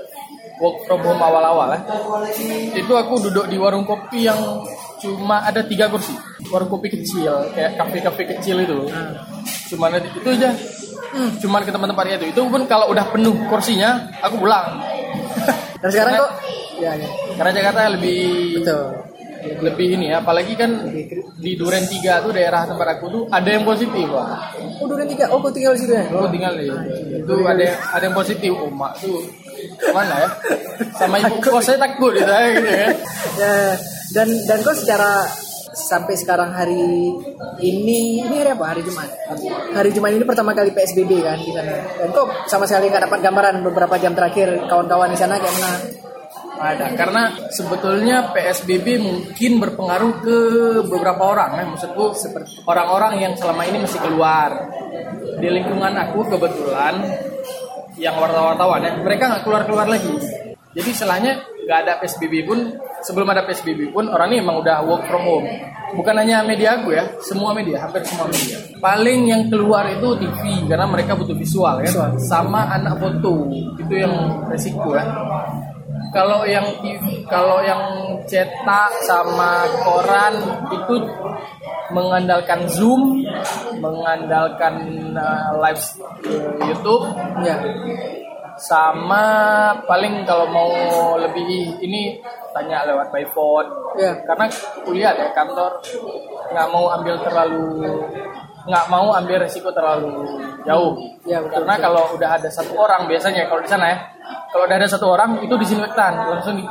[0.59, 1.81] work from home awal-awal ya
[2.75, 4.37] itu aku duduk di warung kopi yang
[4.95, 6.13] cuma ada tiga kursi
[6.47, 8.77] warung kopi kecil kayak kafe-kafe kecil itu
[9.67, 10.53] cuman ada- itu aja
[11.39, 14.77] cuman ke tempat-tempat itu itu pun kalau udah penuh kursinya aku pulang
[15.81, 16.31] Dan sekarang kok
[16.77, 17.09] ya, ya.
[17.33, 18.21] karena Jakarta lebih
[18.61, 18.85] Betul.
[19.41, 20.69] Lebih ini ya apalagi kan
[21.41, 24.57] di Duren 3 tuh daerah tempat aku tuh ada yang positif Wak.
[24.81, 25.25] Oh, duren tiga.
[25.29, 26.05] Oh, kau tinggal di situ ya?
[26.09, 26.65] Aku tinggal di
[27.21, 29.21] itu ada yang, ada yang positif oh, mak tuh.
[29.93, 30.29] Mana ya
[30.97, 32.87] sama ibu kos saya takut gitu ya gitu ya.
[33.37, 33.53] Ya
[34.11, 35.21] dan dan kok secara
[35.71, 37.13] sampai sekarang hari
[37.61, 38.65] ini ini hari apa?
[38.73, 39.09] Hari Jumat.
[39.77, 41.77] Hari Jumat ini pertama kali PSBB kan di sana.
[42.01, 45.71] Dan kok sama sekali nggak dapat gambaran beberapa jam terakhir kawan-kawan di sana kayak mana
[46.61, 46.85] ada.
[46.93, 50.37] Karena sebetulnya PSBB mungkin berpengaruh ke
[50.87, 51.65] beberapa orang ya.
[51.67, 54.69] Maksudku seperti orang-orang yang selama ini masih keluar.
[55.41, 57.01] Di lingkungan aku kebetulan
[57.97, 58.91] yang wartawan-wartawan ya.
[59.01, 60.13] Mereka nggak keluar-keluar lagi.
[60.71, 62.59] Jadi selahnya nggak ada PSBB pun
[63.03, 65.47] sebelum ada PSBB pun orang ini emang udah work from home.
[65.91, 67.03] Bukan hanya media aku ya.
[67.19, 68.55] Semua media hampir semua media.
[68.79, 73.51] Paling yang keluar itu TV karena mereka butuh visual kan sama anak foto.
[73.75, 75.03] Itu yang resiko ya
[76.09, 76.65] kalau yang
[77.29, 77.81] kalau yang
[78.25, 80.33] cetak sama koran
[80.73, 80.95] itu
[81.93, 83.21] mengandalkan Zoom,
[83.77, 84.75] mengandalkan
[85.13, 87.05] uh, live uh, YouTube,
[87.45, 87.61] ya.
[88.61, 89.23] Sama
[89.89, 90.71] paling kalau mau
[91.17, 92.21] lebih ini
[92.53, 93.67] tanya lewat by phone.
[93.97, 94.13] ya.
[94.25, 94.45] Karena
[94.85, 95.81] kuliah ya kantor
[96.51, 98.05] nggak mau ambil terlalu
[98.65, 100.25] nggak mau ambil resiko terlalu
[100.65, 100.93] jauh.
[101.25, 103.97] Ya, betul, Karena kalau udah ada satu orang biasanya kalau di sana ya,
[104.49, 106.65] kalau udah ada satu orang itu disinfektan langsung di,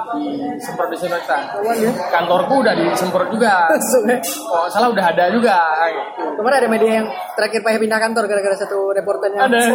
[0.58, 1.40] disemprot disinfektan.
[1.78, 3.66] ya Kantorku udah disemprot juga.
[4.50, 5.56] Oh salah udah ada juga.
[5.90, 6.36] Gitu.
[6.38, 7.06] kemarin ada media yang
[7.38, 9.62] terakhir payah pindah kantor gara-gara satu reporternya Ada.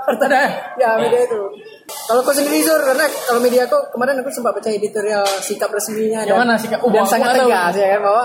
[0.00, 0.42] Ada.
[0.80, 1.40] ya media itu
[2.08, 6.24] kalau kau sendiri Zur karena kalau media kok kemarin aku sempat baca editorial sikap resminya
[6.24, 6.78] Yang dan, mana sikap?
[6.82, 8.24] Oh, dan aku sangat tegas ya kan bahwa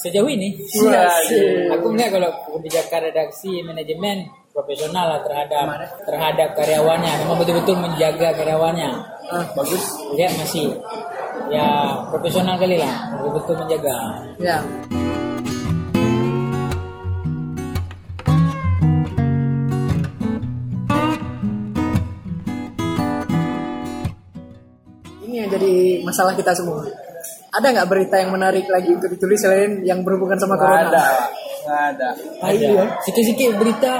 [0.00, 1.68] Sejauh ini, Iya sih.
[1.68, 5.64] aku melihat kalau kebijakan redaksi manajemen profesional lah terhadap
[6.08, 8.88] terhadap karyawannya, memang betul-betul menjaga karyawannya.
[9.28, 9.84] Ah, Bagus.
[10.16, 10.72] Lihat masih
[11.52, 13.96] ya profesional kali lah, betul-betul menjaga.
[14.40, 14.58] ya
[25.24, 26.84] ini yang jadi masalah kita semua
[27.50, 31.02] ada nggak berita yang menarik lagi untuk ditulis selain yang berhubungan sama Nggak corona ada.
[31.60, 32.08] Nggak ada.
[32.40, 32.84] Ah, iya.
[33.00, 33.92] Sikit-sikit berita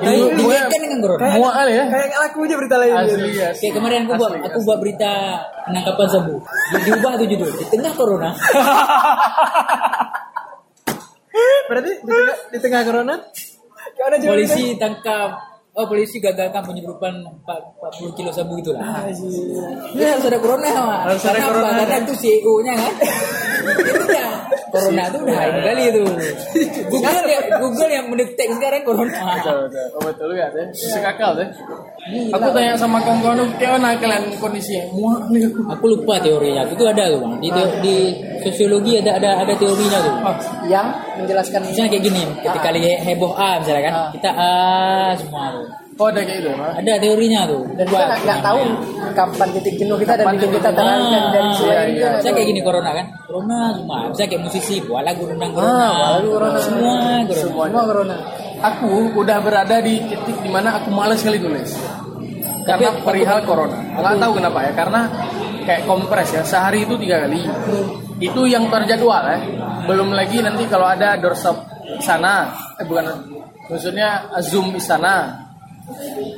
[0.00, 1.20] gue- dikaitkan dengan corona.
[1.20, 1.84] Kayak- Muak kali ya.
[1.86, 3.48] kayak nggak laku aja berita lain Asli ya.
[3.52, 5.12] Kayak kemarin aku buat aku buat berita
[5.64, 6.34] penangkapan sabu.
[6.42, 8.30] Di- Diubah tuh judul di tengah corona.
[11.70, 13.14] Berarti di tengah, di tengah corona
[14.20, 15.30] polisi tangkap
[15.70, 17.14] oh polisi gagalkan penyeludupan
[17.46, 19.06] 40 kilo sabu gitu lah
[19.94, 21.00] ini harus ada corona Mak.
[21.06, 21.70] Harus ada corona.
[21.78, 22.94] karena itu CEO nya kan
[23.70, 24.28] itu ya
[24.70, 26.02] corona itu udah hype kali itu
[26.90, 29.86] Google ya Google yang mendetek sekarang corona Betul, betul.
[29.94, 30.66] Oh, betul juga deh.
[30.74, 31.48] Masuk akal deh.
[32.32, 34.88] Aku tanya sama kawan-kawan, gimana kalian kondisinya?
[34.96, 35.60] Muak nih aku.
[35.68, 37.48] aku lupa teorinya itu ada tuh bang di,
[37.84, 37.96] di
[38.40, 40.14] sosiologi ada ada ada teorinya tuh
[40.66, 40.86] Yang
[41.20, 44.52] menjelaskan misalnya kayak gini ketika lagi heboh A misalnya kan kita A
[45.14, 45.66] semua tuh
[46.00, 48.60] Oh, ada kayak gitu, ada teorinya tuh dan kita nggak- tahu
[49.12, 50.78] kapan titik jenuh kita dan Kapan bikin titik kita jenuh.
[50.80, 52.08] terangkan dari Ah, selain iya, itu iya.
[52.16, 52.32] tahu.
[52.32, 53.06] kayak gini corona kan?
[53.20, 55.76] Corona cuma bisa kayak musisi buat lagu tentang corona.
[55.76, 56.58] Ah, lagu corona.
[56.58, 57.36] Semua corona.
[57.36, 58.16] Semua corona.
[58.62, 61.68] Aku udah berada di titik di mana aku malas sekali tulis.
[62.62, 63.76] Karena Tapi- perihal corona.
[63.92, 65.00] Nggak tahu kenapa ya, karena
[65.62, 67.44] kayak kompres ya, sehari itu tiga kali.
[68.18, 69.36] Itu yang terjadwal ya.
[69.86, 71.56] Belum lagi nanti kalau ada doorstop
[72.00, 72.50] sana,
[72.80, 73.04] eh bukan,
[73.68, 75.46] maksudnya zoom istana.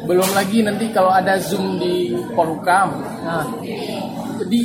[0.08, 3.04] Belum lagi nanti kalau ada zoom di Polhukam.
[3.22, 3.44] Nah,
[4.40, 4.62] jadi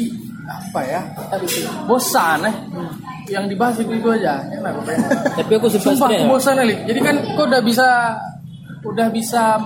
[0.48, 1.02] apa ya?
[1.86, 2.56] Bosan eh.
[3.28, 4.40] Yang dibahas itu itu aja.
[4.48, 4.74] Enak.
[5.36, 6.76] Tapi aku Sumpah aku bosan kali.
[6.88, 8.16] Jadi kan kau udah bisa
[8.88, 9.60] udah bisa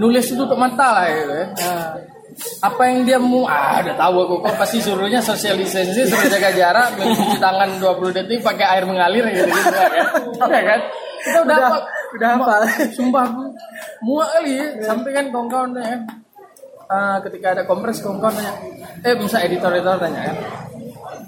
[0.00, 1.20] nulis itu untuk mata lah ya.
[1.52, 1.84] Nah,
[2.58, 3.44] apa yang dia mau?
[3.44, 4.34] Ah udah tahu aku.
[4.44, 9.24] Kok pasti suruhnya social distancing suruh jaga jarak mencuci tangan 20 detik pakai air mengalir
[9.26, 9.72] gitu gitu
[10.38, 10.80] kan ya kan?
[11.24, 11.78] Kita udah Udah- apa
[12.14, 12.62] udah hafal.
[12.92, 13.24] sumpah
[14.00, 14.66] muak kali ya.
[14.84, 15.96] Sampai kan kawan-kawan ya
[16.86, 18.52] eh, ketika ada kompres kawan-kawan tanya
[19.02, 19.96] eh bisa editor-editor?
[19.98, 20.36] tanya kan.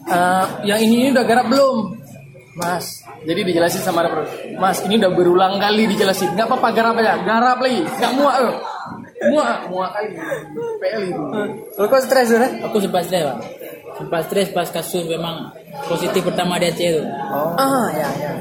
[0.09, 1.77] Eh, yang ini, ini udah garap belum?
[2.59, 2.91] Mas
[3.23, 4.23] jadi dijelasin sama ada
[4.57, 6.35] mas ini udah berulang kali dijelasin.
[6.35, 7.15] Nggak apa-apa garap aja.
[7.23, 8.57] Garap lagi nggak muak loh
[9.25, 10.15] muak muak kali
[10.79, 11.23] PL itu
[11.75, 12.51] Lo kok stres udah?
[12.65, 13.41] Aku sempat stres bang.
[13.95, 15.51] Sempat stres pas kasus memang
[15.85, 17.03] positif pertama di Aceh itu.
[17.57, 18.33] Ah, ya, ya.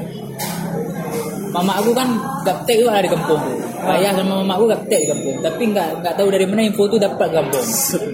[1.48, 2.06] Mama aku kan
[2.44, 3.56] gaptek juga di kampung tuh.
[3.80, 5.36] Ayah sama mama aku gaptek di kampung.
[5.40, 7.66] Tapi nggak nggak tahu dari mana info tuh dapat kampung.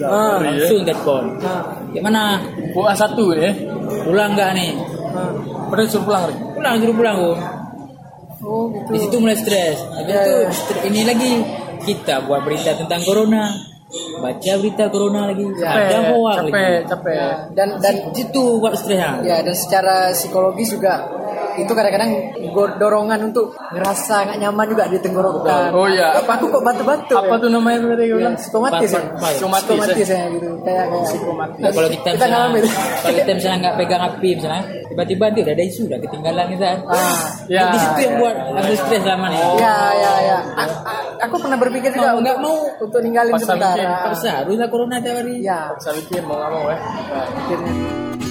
[0.03, 1.25] Ah, Langsung telepon.
[1.43, 2.41] ah, Gimana?
[2.71, 3.51] buah satu ya
[4.03, 4.71] Pulang nggak nih?
[5.13, 5.31] ah.
[5.69, 6.39] Padahal suruh pulang Rik.
[6.55, 7.33] Pulang suruh pulang aku.
[8.45, 8.89] Oh, gitu.
[8.89, 9.77] Di situ mulai stres.
[9.91, 10.51] Habis Ya, itu ya.
[10.51, 11.31] stre- ini lagi
[11.85, 13.53] kita buat berita tentang corona.
[14.19, 15.47] Baca berita corona lagi.
[15.55, 15.71] Ya.
[15.71, 16.89] Ada capek hoax capek lagi.
[16.91, 19.11] capek Ya, dan dan Di situ buat stresnya.
[19.23, 20.95] ya dan secara psikologis juga
[21.55, 22.11] itu kadang-kadang
[22.77, 25.71] dorongan untuk ngerasa nggak nyaman juga di tenggorokan.
[25.71, 26.19] Oh, iya.
[26.19, 27.15] Apa aku kok batu-batu?
[27.15, 27.43] apa ya?
[27.43, 28.99] tuh namanya tadi gue bilang psikomatis ya.
[28.99, 29.37] Apa- apa ya?
[29.39, 30.49] Psikomatis, Psikomatis ya gitu.
[30.65, 31.61] Kayak kayak Psikomatis.
[31.63, 32.63] Nah, kalau kita kita ngalamin.
[33.03, 36.69] kalau kita misalnya nggak pegang api misalnya, tiba-tiba nanti udah ada isu udah ketinggalan kita.
[36.89, 39.41] Ah, Ya, di situ yang ya, buat aku stres lama nih.
[39.61, 40.39] Ya, ya, ya.
[41.29, 43.85] Aku pernah berpikir juga Mau nggak untuk, untuk ninggalin sementara.
[44.09, 45.45] Terus haruslah corona tiap hari.
[45.45, 46.79] Ya, bisa bikin mau nggak mau ya
[47.15, 48.24] akhirnya.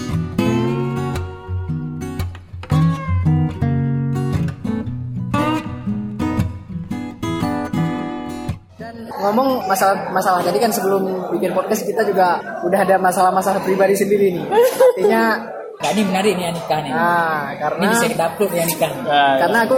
[9.24, 11.02] Ngomong masalah masalah tadi kan sebelum
[11.32, 14.46] bikin podcast kita juga udah ada masalah-masalah pribadi sendiri nih.
[14.50, 15.24] Artinya,
[15.74, 16.92] Nah, ini menarik nih nikah nih.
[16.92, 18.92] nah ini karena bisa kita upload yang nikah.
[19.04, 19.78] Nah, karena aku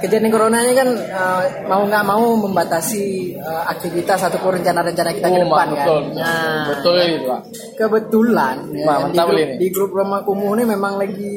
[0.00, 5.34] kejadian corona ini kan eh, mau nggak mau membatasi eh, aktivitas ataupun rencana-rencana kita ke
[5.34, 5.70] Oh, depan Mak, kan.
[5.76, 6.00] betul.
[6.14, 7.40] Nah, betul itu pak
[7.76, 9.54] kebetulan ya, Wah, di, grup, ini.
[9.54, 11.34] di grup Roma Kumuh ini memang lagi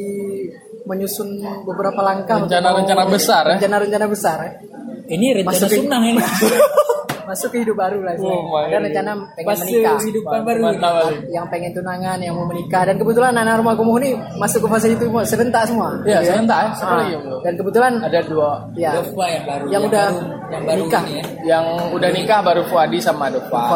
[0.82, 1.30] menyusun
[1.62, 3.52] beberapa langkah untuk Rencana-rencana besar, ya?
[3.56, 4.52] rencana-rencana besar ya.
[5.08, 5.80] Ini rencana Masukin.
[5.86, 6.22] sunang ini.
[7.24, 9.98] masuk ke hidup baru lah Oh, ada my rencana pengen Pas menikah.
[9.98, 10.62] kehidupan baru.
[11.28, 12.84] yang pengen tunangan yang mau menikah.
[12.84, 15.90] Dan kebetulan anak rumah kumuh ini masuk ke fase itu semua, serentak semua.
[16.02, 16.70] Iya, Gitu serentak, ya.
[16.82, 19.66] Ah, yang dan kebetulan ada dua ya Dova yang baru.
[19.68, 21.04] Yang udah baru, yang baru nikah.
[21.06, 21.24] ya.
[21.44, 23.68] yang udah nikah baru Fuadi sama Dova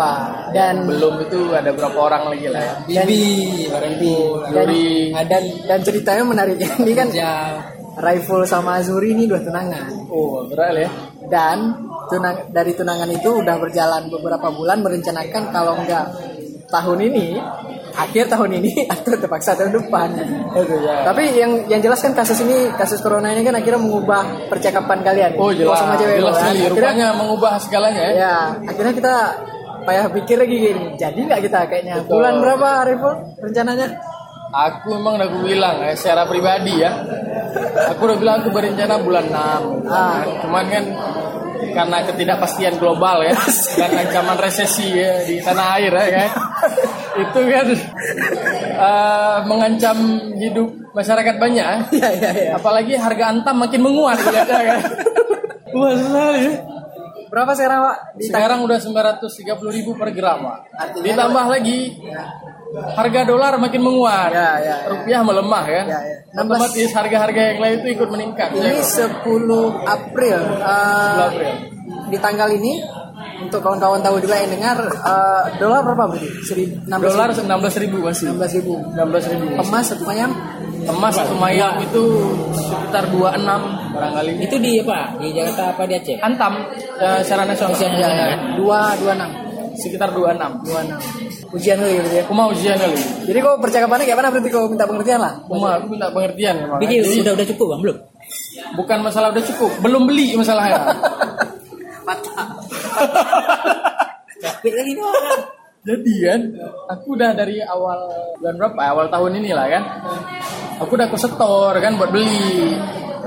[0.52, 2.74] dan belum itu ada berapa orang lagi lah ya.
[2.86, 3.24] Bibi,
[3.70, 4.86] Bibi.
[5.14, 6.58] dan, dan dan ceritanya menarik.
[6.82, 7.34] Ini kan Ya,
[7.96, 9.88] Raiful sama Azuri ini dua tunangan.
[10.12, 10.89] Oh berat ya.
[11.26, 11.72] Dan
[12.12, 16.06] tunang dari tunangan itu udah berjalan beberapa bulan merencanakan kalau enggak
[16.66, 17.38] tahun ini
[17.95, 20.10] akhir tahun ini atau terpaksa tahun depan
[20.58, 24.49] itu ya tapi yang yang jelas kan kasus ini kasus corona ini kan akhirnya mengubah
[24.51, 26.51] percakapan kalian oh jelas sama cewek jelas kan.
[26.51, 28.36] Akhirnya- rupanya mengubah segalanya ya ya
[28.68, 29.16] akhirnya kita
[29.86, 32.20] payah pikir lagi gini jadi nggak kita kayaknya Betul.
[32.20, 33.88] bulan berapa Raiful rencananya
[34.56, 36.88] Aku memang udah bilang ya, secara pribadi ya.
[37.91, 39.84] Aku udah bilang aku berencana bulan 6.
[39.91, 40.24] Ah.
[40.39, 40.84] Cuman kan
[41.76, 43.36] karena ketidakpastian global ya
[43.84, 46.30] dan ancaman resesi ya di tanah air ya kan.
[47.28, 47.68] Itu kan
[48.76, 49.98] eh, mengancam
[50.40, 51.66] hidup masyarakat banyak.
[51.68, 51.78] ya.
[51.92, 54.80] Iya iya Apalagi harga antam makin menguat ya kan.
[55.76, 56.75] Wah, sekali.
[57.36, 57.98] Berapa sekarang Pak?
[58.24, 60.60] Sekarang udah 930 ribu per gram, Pak.
[60.72, 61.80] Artinya- Ditambah lagi
[62.96, 64.76] harga dolar makin menguat, Ya, ya, ya.
[64.88, 65.86] rupiah melemah kan.
[65.86, 66.16] Ya, ya.
[66.34, 68.50] 16 Otomatis harga-harga yang lain itu ikut meningkat.
[68.52, 70.40] Ini Ya, 10 April.
[70.40, 71.54] Eh, 10 April.
[72.06, 72.74] Di tanggal ini
[73.38, 76.30] untuk kawan-kawan tahu juga yang dengar eh, dolar berapa berarti?
[76.40, 78.26] Seri- 16 dolar 16 ribu masih.
[78.32, 78.74] 16 ribu.
[78.92, 79.46] 16 ribu.
[79.56, 80.04] Emas satu
[80.86, 82.04] Emas mayam itu
[82.54, 83.42] sekitar 26
[83.94, 84.32] barangkali.
[84.46, 85.18] Itu di apa?
[85.18, 86.18] Di Jakarta apa di Aceh?
[86.22, 86.54] Antam
[87.26, 87.74] secara nasional.
[87.74, 88.28] Secara ya, nasional.
[88.30, 89.32] ya, dua dua enam
[89.76, 90.64] Sekitar 26.
[90.64, 91.00] dua enam.
[91.52, 92.24] Ujian dulu ya berarti ya.
[92.24, 92.96] Aku mau ujian kali.
[93.28, 95.34] Jadi kok percakapannya kayak mana berarti kau minta pengertian lah.
[95.44, 97.98] Aku mau aku minta pengertian ya, Jadi, udah udah cukup bang belum?
[98.76, 100.82] bukan masalah udah cukup, belum beli masalahnya.
[102.08, 102.48] Mantap.
[104.44, 105.42] Capek kali ini orang.
[105.86, 106.42] Jadi kan,
[106.90, 108.10] aku udah dari awal
[108.42, 108.80] bulan berapa?
[108.82, 108.90] ya?
[108.98, 109.84] Awal tahun ini lah kan.
[110.82, 112.74] Aku udah ke setor kan buat beli.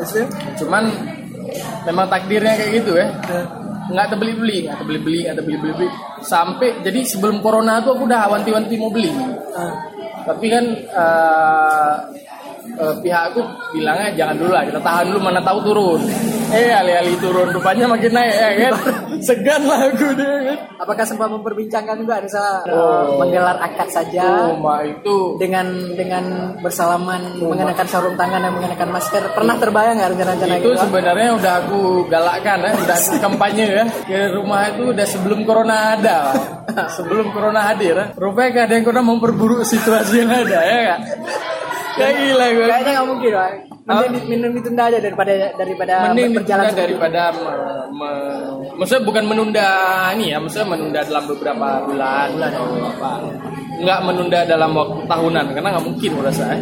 [0.03, 0.27] Ya?
[0.59, 0.91] Cuman
[1.87, 3.15] memang takdirnya kayak gitu ya.
[3.89, 5.89] Nggak terbeli beli, nggak terbeli beli, nggak terbeli beli.
[6.19, 9.09] Sampai jadi sebelum corona tuh aku udah wanti-wanti mau beli.
[9.55, 9.73] Ah.
[10.27, 11.95] Tapi kan eh,
[12.79, 16.01] eh, pihak aku bilangnya jangan dulu lah, kita tahan dulu mana tahu turun.
[16.49, 18.75] Eh alih-alih turun, rupanya makin naik ya kan.
[19.27, 20.57] Segan lah aku deh kan.
[20.79, 23.19] Apakah sempat memperbincangkan juga misalnya eh, Oh.
[23.19, 26.25] menggelar akad saja Oh, itu dengan dengan
[26.59, 30.81] bersalaman mengenakan sarung tangan dan mengenakan masker pernah terbayang nggak rencana-rencana itu gitu?
[30.81, 35.77] Sebenarnya udah aku galakkan ya, udah aku kampanye ya ke rumah itu udah sebelum corona
[35.99, 36.19] ada,
[36.97, 37.93] sebelum corona hadir.
[37.93, 38.07] ya.
[38.15, 41.01] Rupanya kadang corona memperburuk situasi yang ada ya kak.
[41.99, 42.67] Ya gila gue.
[42.67, 43.51] Kayaknya nggak mungkin, Pak.
[43.89, 49.69] Mending, di- mending ditunda aja daripada daripada Mending berjalan daripada me- me- maksudnya bukan menunda
[50.13, 53.11] ini ya, maksudnya menunda dalam beberapa bulan atau apa.
[53.79, 56.59] Enggak menunda dalam waktu tahunan karena nggak mungkin merasa ya.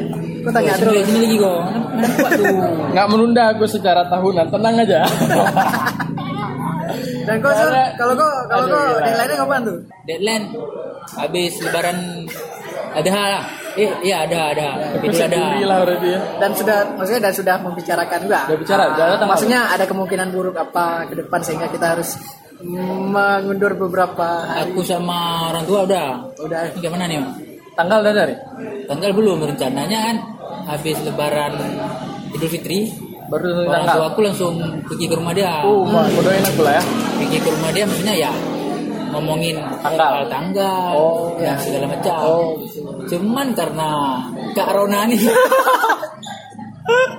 [0.46, 0.94] Kau tanya terus.
[0.94, 1.60] lagi, sini lagi kok.
[2.94, 5.00] Nggak menunda aku secara tahunan, tenang aja.
[7.26, 7.50] Dan kau
[7.98, 9.78] kalau kau kalau kau deadline-nya kapan tuh?
[10.06, 10.44] Deadline
[11.18, 11.98] habis lebaran
[12.96, 13.44] ada lah.
[13.76, 14.68] Eh, iya ada ada.
[14.96, 15.60] Itu Bisa ada.
[15.60, 16.20] lah berarti ya.
[16.40, 18.40] Dan sudah maksudnya dan sudah membicarakan juga.
[18.48, 19.28] Udah bicara, tanggal.
[19.28, 22.16] maksudnya ada kemungkinan buruk apa ke depan sehingga kita harus
[22.64, 24.72] mengundur beberapa hari.
[24.72, 26.08] Aku sama orang tua udah.
[26.40, 26.72] Udah.
[26.72, 27.20] Ini gimana nih?
[27.20, 27.36] Bang?
[27.76, 28.34] Tanggal udah dari?
[28.88, 30.16] Tanggal belum rencananya kan
[30.72, 31.52] habis lebaran
[32.32, 32.88] Idul Fitri.
[33.28, 33.96] Baru Orang tanggal.
[34.00, 34.54] tua aku langsung
[34.88, 35.60] pergi ke rumah dia.
[35.68, 36.82] Oh, mau doain aku lah ya.
[37.20, 38.32] Pergi ke rumah dia maksudnya ya
[39.16, 40.28] ngomongin Tanggal.
[40.28, 41.54] tanggal Oh, dan ya.
[41.58, 42.16] segala macam.
[42.20, 42.48] Oh,
[43.08, 43.88] Cuman karena
[44.52, 45.18] Kak Rona nih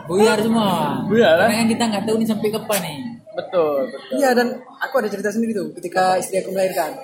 [0.07, 1.03] buyar semua.
[1.05, 1.57] Buyar, Karena eh?
[1.59, 2.97] kan kita nggak tahu nih sampai kapan nih.
[3.35, 4.09] Betul, betul.
[4.17, 4.47] Iya dan
[4.79, 6.95] aku ada cerita sendiri tuh ketika istri aku melahirkan.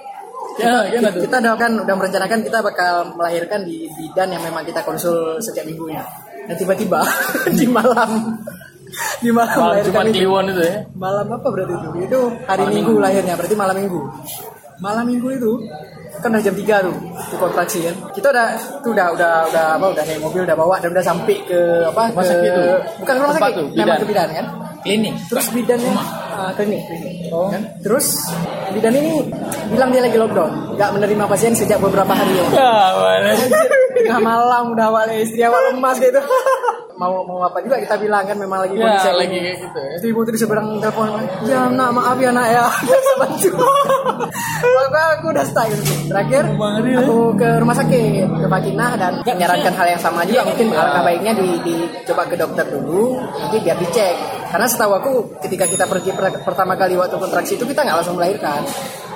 [0.55, 1.21] Ya, gimana tuh?
[1.25, 5.65] Kita udah kan udah merencanakan kita bakal melahirkan di bidan yang memang kita konsul setiap
[5.65, 6.03] minggunya.
[6.45, 6.99] Dan tiba-tiba
[7.59, 8.39] di malam
[9.19, 10.15] di malam Malam melahirkan Jumat itu.
[10.21, 10.75] Kliwon itu ya.
[10.93, 11.89] Malam apa berarti itu?
[12.05, 14.01] Itu hari minggu, lahirnya, berarti malam minggu.
[14.83, 15.51] Malam minggu itu
[16.19, 16.97] kan udah jam 3 tuh
[17.31, 17.95] di kontraksi kan.
[18.11, 18.47] Kita udah
[18.83, 22.11] tuh udah udah udah apa udah naik mobil udah bawa dan udah sampai ke apa
[22.11, 22.65] Rumah ke sakit tuh?
[22.99, 23.97] bukan rumah sakit, tuh, memang bidan.
[24.03, 24.45] ke bidan kan.
[24.83, 25.15] Klinik.
[25.31, 25.93] Terus bidannya
[26.35, 27.15] ah, klinik, klinik.
[27.31, 27.61] Kan?
[27.79, 28.19] Terus
[28.75, 29.23] bidan ini
[29.71, 32.45] bilang dia lagi lockdown, nggak menerima pasien sejak beberapa hari ya.
[32.51, 33.37] Ya?
[33.93, 36.19] Tengah malam udah awal istri awal lemas gitu.
[36.93, 39.41] mau mau apa juga kita bilang kan memang lagi Ya, kondisi lagi ini.
[39.41, 39.95] kayak gitu ya.
[40.13, 41.09] Ibu di seberang telepon,
[41.49, 43.49] ya nak maaf ya nak ya, bisa bantu.
[44.61, 45.93] Maka aku udah stuck gitu.
[46.13, 46.43] Terakhir
[47.01, 51.31] aku ke rumah sakit ke Pakina dan menyarankan hal yang sama juga mungkin alangkah baiknya
[51.33, 54.15] di, dicoba ke dokter dulu nanti biar dicek.
[54.53, 58.21] Karena setahu aku ketika kita pergi per- pertama kali waktu kontraksi itu kita nggak langsung
[58.21, 58.61] melahirkan.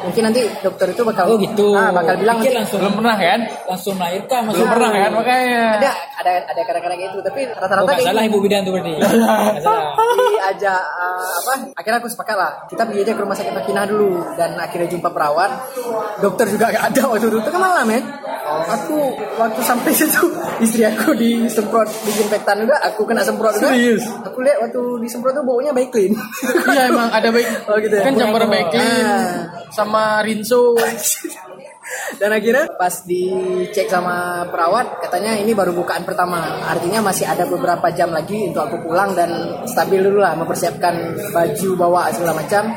[0.08, 1.68] Mungkin nanti dokter itu bakal Oh gitu.
[1.72, 3.40] ah, bakal bilang nanti- langsung Belum pernah kan?
[3.68, 4.72] langsung melahirkan Belum maksudnya.
[4.72, 5.10] pernah kan?
[5.14, 5.62] Makanya.
[5.76, 8.32] ada ada ada kadang-kadang gitu tapi Oh, rata-rata kayak salah gitu.
[8.32, 8.94] ibu bidan tuh berarti.
[9.66, 9.92] Salah.
[10.18, 14.10] diajak eh, apa akhirnya aku sepakat lah kita pergi aja ke rumah sakit Makinah dulu
[14.34, 15.50] dan akhirnya jumpa perawat
[16.20, 18.04] dokter juga gak ada waktu itu tengah malam men
[18.66, 18.98] aku
[19.36, 20.24] waktu sampai situ
[20.60, 24.04] istri aku disemprot disinfektan juga aku kena semprot juga Serius?
[24.20, 26.14] aku lihat waktu disemprot tuh baunya baik clean
[26.68, 27.48] Iya emang ada baik.
[27.68, 28.04] Oh, gitu ya?
[28.04, 29.32] Kan campuran baik clean Ah.
[29.98, 30.78] Sama rinso.
[32.20, 37.88] dan akhirnya pas dicek sama perawat katanya ini baru bukaan pertama artinya masih ada beberapa
[37.96, 40.94] jam lagi untuk aku pulang dan stabil dulu lah mempersiapkan
[41.32, 42.76] baju bawa segala macam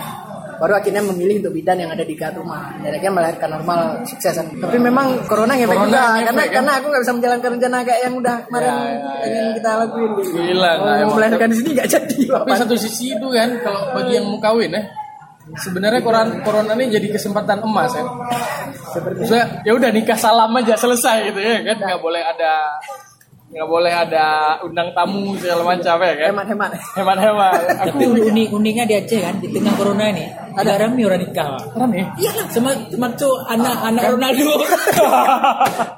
[0.62, 4.36] baru akhirnya memilih untuk bidan yang ada di dekat rumah dan akhirnya melahirkan normal sukses
[4.38, 6.54] tapi memang corona ngefek Corona juga ngefek, karena kan?
[6.54, 9.26] karena aku nggak bisa menjalankan rencana kayak yang udah kemarin Ya, ya, ya.
[9.26, 10.30] ingin kita lakuin gitu.
[10.38, 11.14] Gila, nah, emang.
[11.18, 14.70] melahirkan di sini nggak jadi Tapi satu sisi itu kan kalau bagi yang mau kawin
[14.70, 14.82] ya
[15.56, 18.04] sebenarnya corona, corona ini jadi kesempatan emas ya.
[18.90, 22.74] Maksudnya ya udah nikah salam aja selesai gitu ya kan nggak boleh ada
[23.50, 24.26] nggak boleh ada
[24.62, 26.70] undang tamu segala macam ya kan Hemat hemat.
[26.94, 30.22] hemat hemat aku Tapi unik uniknya di Aceh kan di tengah corona ini
[30.54, 31.46] ada rame orang nikah.
[31.58, 31.62] Pak.
[31.74, 34.50] keren ya Iya lah, sama termasuk anak anak Ronaldo.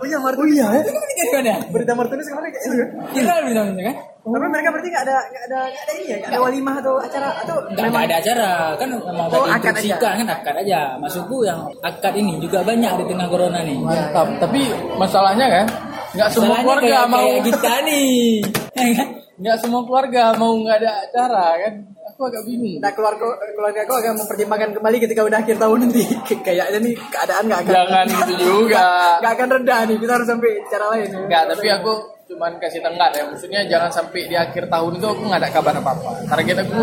[0.01, 0.41] Oh iya Martin.
[0.43, 0.67] Oh iya.
[0.83, 1.55] Di mana?
[1.71, 2.85] Berita Martinez kemarin kayak gitu.
[3.15, 3.97] Viral bilangnya kan?
[4.23, 6.95] Tapi mereka berarti nggak ada nggak ada nggak ada ini ya, nggak ada walimah atau
[7.03, 10.81] acara atau Enggak, enggak ada acara kan memang Oh, akad diinstruksikan kan akad aja.
[11.03, 13.79] Maksudku yang akad ini juga banyak di tengah corona nih.
[13.83, 14.61] mantap tapi
[14.95, 15.67] masalahnya kan
[16.13, 18.17] nggak semua keluarga kayak, mau kayak kita nih.
[18.83, 19.09] Ya kan?
[19.33, 21.75] nggak semua keluarga mau nggak ada acara kan
[22.07, 23.25] aku agak bingung Nah keluarga
[23.57, 26.03] keluarga aku akan mempertimbangkan kembali ketika udah akhir tahun nanti.
[26.47, 28.87] Kayaknya nih keadaan nggak akan jangan gitu juga
[29.23, 29.97] nggak akan reda nih.
[29.99, 31.09] Kita harus sampai cara lain.
[31.11, 31.19] ya.
[31.27, 31.93] Enggak, tapi aku
[32.33, 33.29] cuman kasih tenggat ya.
[33.29, 36.11] Maksudnya jangan sampai di akhir tahun itu aku nggak ada kabar apa-apa.
[36.33, 36.83] Target aku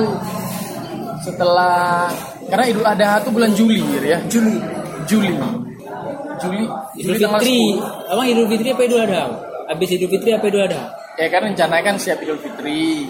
[1.26, 2.08] setelah
[2.47, 4.20] karena Idul Adha itu bulan Juli ya.
[4.30, 4.56] Juli.
[5.10, 5.34] Juli.
[6.39, 6.64] Juli.
[6.95, 7.62] Idul Juli Fitri.
[7.82, 8.14] 10.
[8.14, 9.24] Abang Idul Fitri apa Idul Adha?
[9.68, 10.84] Habis Idul Fitri apa Idul Adha?
[11.20, 13.10] Ya kan rencananya kan siap Idul Fitri.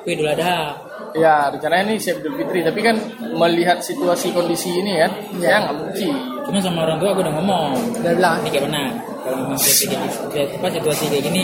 [0.00, 0.72] Aku Idul Adha.
[1.12, 2.64] Ya rencananya ini siap Idul Fitri.
[2.64, 2.96] Tapi kan
[3.36, 6.14] melihat situasi kondisi ini kan, ya nggak mungkin.
[6.48, 7.72] Cuma sama orang tua aku udah ngomong.
[8.00, 8.36] Udah bilang.
[8.42, 8.82] Ini kayak mana?
[9.22, 11.42] Kalau memang situasi kayak gini, apa situasi kayak gini,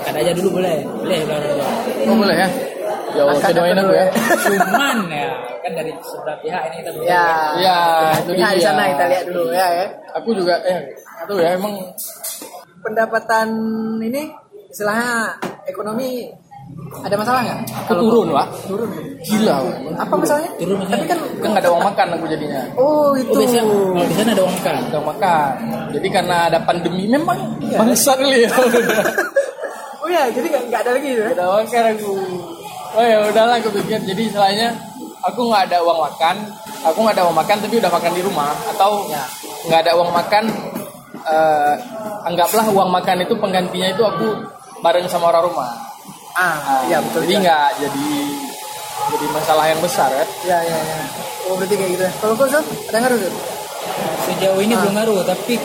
[0.00, 1.68] akad aja dulu boleh, boleh bilang orang tua.
[2.08, 2.48] Oh boleh ya?
[3.14, 4.06] Ya Allah, saya doain aku ya.
[4.42, 5.28] Cuman ya
[5.62, 7.26] kan dari sebelah pihak ini kita belum Ya.
[7.60, 7.78] Ya,
[8.20, 8.66] itu Pihak di dia.
[8.68, 9.86] sana kita lihat dulu ya ya.
[10.18, 10.80] Aku juga eh
[11.24, 11.74] itu ya emang
[12.84, 13.48] Pendapatan
[14.04, 14.28] ini
[14.68, 15.32] istilahnya
[15.64, 16.28] ekonomi
[16.94, 17.60] ada masalah nggak?
[17.84, 18.46] aku turun lah.
[18.64, 18.88] turun.
[19.20, 19.56] Gila.
[19.98, 20.50] Apa masalahnya?
[20.56, 20.78] turun.
[20.80, 22.60] Tapi kan Kan nggak ada uang makan aku jadinya.
[22.74, 23.30] oh itu.
[23.30, 24.74] Oh biasanya kalau di sana ada uang makan.
[24.84, 25.50] Nggak makan.
[25.92, 27.78] Jadi karena ada pandemi memang Iya.
[27.78, 28.50] bangsa kali ya.
[30.04, 31.32] Oh ya, jadi nggak ada lagi ya?
[31.32, 32.12] Udah makan aku.
[32.92, 34.04] Oh ya udahlah aku pikir.
[34.04, 34.68] Jadi istilahnya
[35.20, 36.36] aku nggak ada uang makan.
[36.84, 39.24] Aku nggak ada uang makan tapi udah makan di rumah atau Ya.
[39.64, 40.44] nggak ada uang makan.
[41.24, 41.74] eh,
[42.22, 44.28] anggaplah uang makan itu penggantinya itu aku
[44.78, 45.72] bareng sama orang rumah.
[46.34, 47.22] Ah, iya betul.
[47.24, 48.08] Jadi nggak jadi
[49.04, 50.24] jadi masalah yang besar ya.
[50.44, 50.96] Ya ya ya.
[51.46, 52.12] Oh berarti kayak gitu ya.
[52.18, 53.32] Kalau kau Sob, ada ngaruh tuh?
[54.24, 55.60] Sejauh ini belum ngaruh, tapi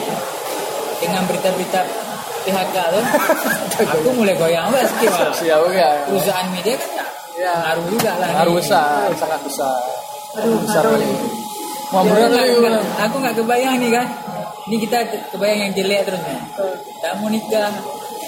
[1.00, 1.82] dengan berita-berita
[2.44, 3.04] PHK tuh,
[3.96, 5.32] aku mulai goyang banget sih Pak.
[5.34, 5.90] Siapa ya?
[6.06, 7.06] Perusahaan media kan ya,
[7.40, 7.54] Ya.
[7.72, 8.28] ngaruh juga lah.
[8.36, 9.80] Ngaruh besar, sangat besar.
[10.38, 10.92] Aduh, besar aduh.
[11.00, 11.08] kali.
[11.90, 12.86] Mau Ya, berat.
[13.10, 14.08] Aku nggak kebayang nih kan.
[14.70, 14.98] Ini kita
[15.34, 16.40] kebayang yang jelek terus nih.
[17.02, 17.72] Tak mau nikah.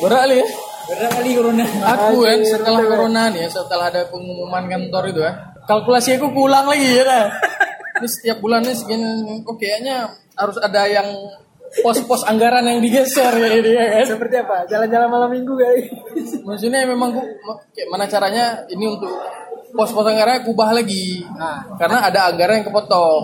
[0.01, 0.45] Berat ya.
[0.91, 1.65] Berat kali corona.
[1.95, 5.31] Aku kan Anjir, setelah corona nih, ya, setelah ada pengumuman kantor itu ya,
[5.63, 7.03] kalkulasi aku pulang lagi ya.
[7.07, 7.25] dah.
[8.01, 11.05] Ini setiap bulannya segini, oh kayaknya harus ada yang
[11.79, 14.05] pos-pos anggaran yang digeser ya ini ya kan.
[14.19, 14.67] Seperti apa?
[14.67, 15.83] Jalan-jalan malam minggu kali.
[16.43, 17.23] Maksudnya memang aku
[17.71, 19.13] kayak mana caranya ini untuk
[19.71, 21.23] pos-pos anggaran aku ubah lagi.
[21.31, 21.63] Nah.
[21.79, 23.23] Karena ada anggaran yang kepotong.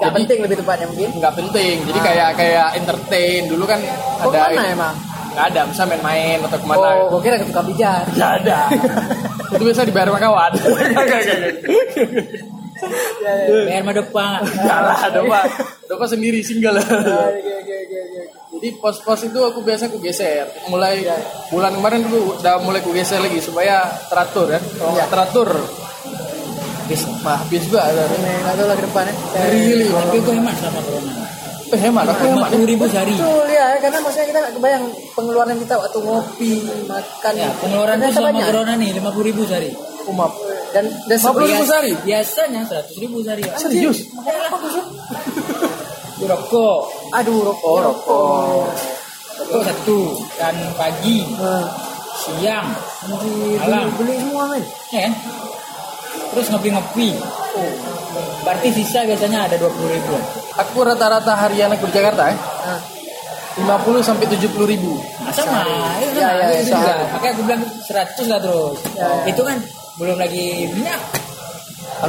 [0.00, 1.10] Gak penting lebih tepatnya mungkin.
[1.12, 3.80] nggak penting jadi kayak kayak entertain dulu kan
[4.24, 4.96] Oh, ada mana emang?
[5.30, 8.04] Nggak ada bisa main-main atau ke mana Oh, gue kira ke tukang pijat.
[8.10, 8.60] nggak ada.
[9.54, 10.52] Itu biasa dibayar sama kawan.
[13.20, 13.68] Ya, ya.
[13.68, 14.40] Bayar mah depan.
[14.40, 15.40] nggak lah dopa
[15.84, 16.80] dopa sendiri single.
[16.80, 18.22] Oke, oke, oke.
[18.56, 20.48] jadi pos-pos itu aku biasa aku geser.
[20.72, 21.04] Mulai
[21.52, 24.60] bulan kemarin dulu udah mulai aku geser lagi supaya teratur ya.
[24.80, 25.48] Kalau nggak teratur.
[26.88, 27.04] Bis.
[27.20, 29.12] mah habis ada Ini nggak tahu lah ke depannya.
[29.52, 31.12] really Tapi aku hemat sama corona.
[31.72, 33.12] Hemat aku hemat puluh ribu sehari.
[33.12, 36.52] Betul ya, karena maksudnya kita nggak kebayang pengeluaran kita waktu ngopi,
[36.86, 37.32] makan.
[37.34, 38.46] Ya, pengeluaran itu selama banyak.
[38.48, 39.70] corona nih lima puluh ribu sehari.
[40.02, 40.32] umap
[40.72, 43.44] Dan dan 50 ribu sehari Biasanya seratus ribu sehari.
[43.44, 43.58] Pak.
[43.60, 43.98] serius
[46.20, 46.80] Rokok,
[47.12, 47.64] Aduh, rokok.
[47.66, 48.64] oh rokok
[49.40, 49.98] rokok satu
[50.36, 51.64] kan pagi, Nah,
[52.14, 52.68] siang,
[53.02, 53.88] beli, Malam.
[53.96, 54.62] beli semua men.
[54.90, 55.12] ya kan?
[56.30, 57.08] Terus ngopi-ngopi.
[58.42, 60.14] Berarti sisa biasanya ada dua puluh ribu.
[60.50, 62.36] aku rata-rata harian aku di Jakarta ya
[63.60, 64.94] Nah, 50 sampai 70 ribu.
[65.20, 65.60] Nah, sama,
[66.00, 66.70] itu Ya, sama, ya, itu ya, juga.
[66.70, 67.04] sehari.
[67.12, 68.78] Makanya aku bilang 100 lah terus.
[68.94, 69.24] Ya, ya.
[69.26, 69.56] Itu kan
[69.98, 71.00] belum lagi minyak.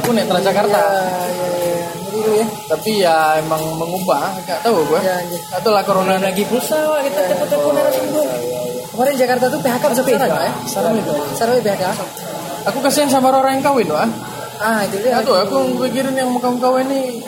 [0.00, 0.80] Aku naik Transjakarta.
[0.80, 1.88] ya, ya, ya.
[2.12, 2.46] Ya.
[2.70, 5.00] Tapi ya emang mengubah, nggak tahu gue.
[5.02, 5.40] Ya, anjir.
[5.50, 8.26] Atau lah corona Belum lagi pulsa, kita telepon-telepon narasumber.
[8.92, 10.52] Kemarin Jakarta tuh PHK bisa nggak ya?
[10.68, 11.12] Sarang itu.
[11.34, 11.84] Sarang PHK.
[12.70, 14.06] Aku kasihan sama orang yang kawin, wah.
[14.62, 15.18] Ah, itu dia.
[15.18, 17.18] Atau aku pikirin yang mau kawin ini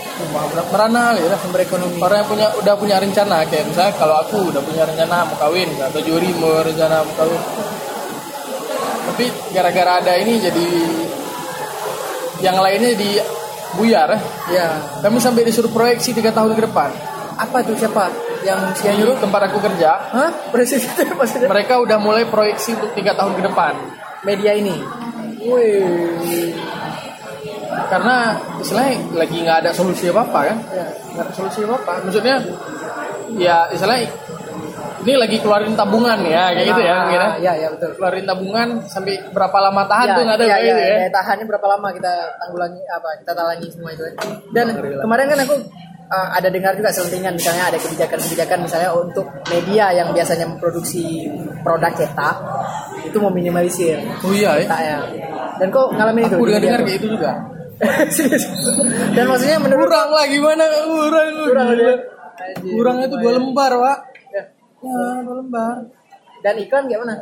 [0.71, 1.39] merana kali lah.
[1.43, 1.99] sumber ekonomi.
[1.99, 5.67] Orang yang punya udah punya rencana kayak misalnya kalau aku udah punya rencana mau kawin
[5.75, 7.43] atau Juri mau rencana mau kawin.
[9.11, 10.67] Tapi gara-gara ada ini jadi
[12.39, 13.19] yang lainnya di
[13.75, 14.15] buyar.
[14.55, 14.79] Ya.
[15.03, 16.95] Kami sampai disuruh proyeksi tiga tahun ke depan.
[17.35, 18.15] Apa tuh siapa?
[18.47, 19.19] Yang Di nyuruh?
[19.19, 20.31] tempat aku kerja, Hah?
[20.55, 21.49] Presiden itu maksudnya?
[21.51, 23.73] mereka udah mulai proyeksi untuk tiga tahun ke depan.
[24.23, 24.79] Media ini.
[25.45, 26.49] Wih.
[27.85, 28.17] Karena
[28.59, 30.59] istilahnya lagi nggak ada solusi apa apa kan?
[30.73, 30.87] Ya.
[31.15, 31.93] Nggak ada solusi apa apa.
[32.09, 32.37] Maksudnya
[33.35, 34.09] ya istilahnya
[35.05, 37.29] ini lagi keluarin tabungan ya kayak gitu ya mungkin ya.
[37.37, 37.91] Iya, iya betul.
[38.01, 40.97] Keluarin tabungan sampai berapa lama tahan Ya, tuh nggak tahu ya, kayak ya, gitu ya.
[40.97, 44.13] daya tahannya berapa lama kita tanggulangi apa kita talangi semua itu ya.
[44.57, 45.55] Dan kemarin kan aku
[46.15, 51.27] uh, ada dengar juga selentingan misalnya ada kebijakan-kebijakan misalnya untuk media yang biasanya memproduksi
[51.67, 52.37] produk cetak
[53.03, 54.71] itu meminimalisir Oh iya ya.
[54.71, 54.99] cetak ya.
[55.59, 56.35] Dan kok ngalamin itu?
[56.39, 57.33] Aku udah dengar kayak itu juga.
[59.19, 61.75] Dan maksudnya menurut Kurang lah gimana kurang kurang gila.
[61.75, 61.95] udah.
[62.63, 63.99] Kurang itu dua lembar pak.
[64.31, 64.43] Ya
[65.23, 65.77] dua lembar.
[66.43, 67.15] Dan iklan gimana?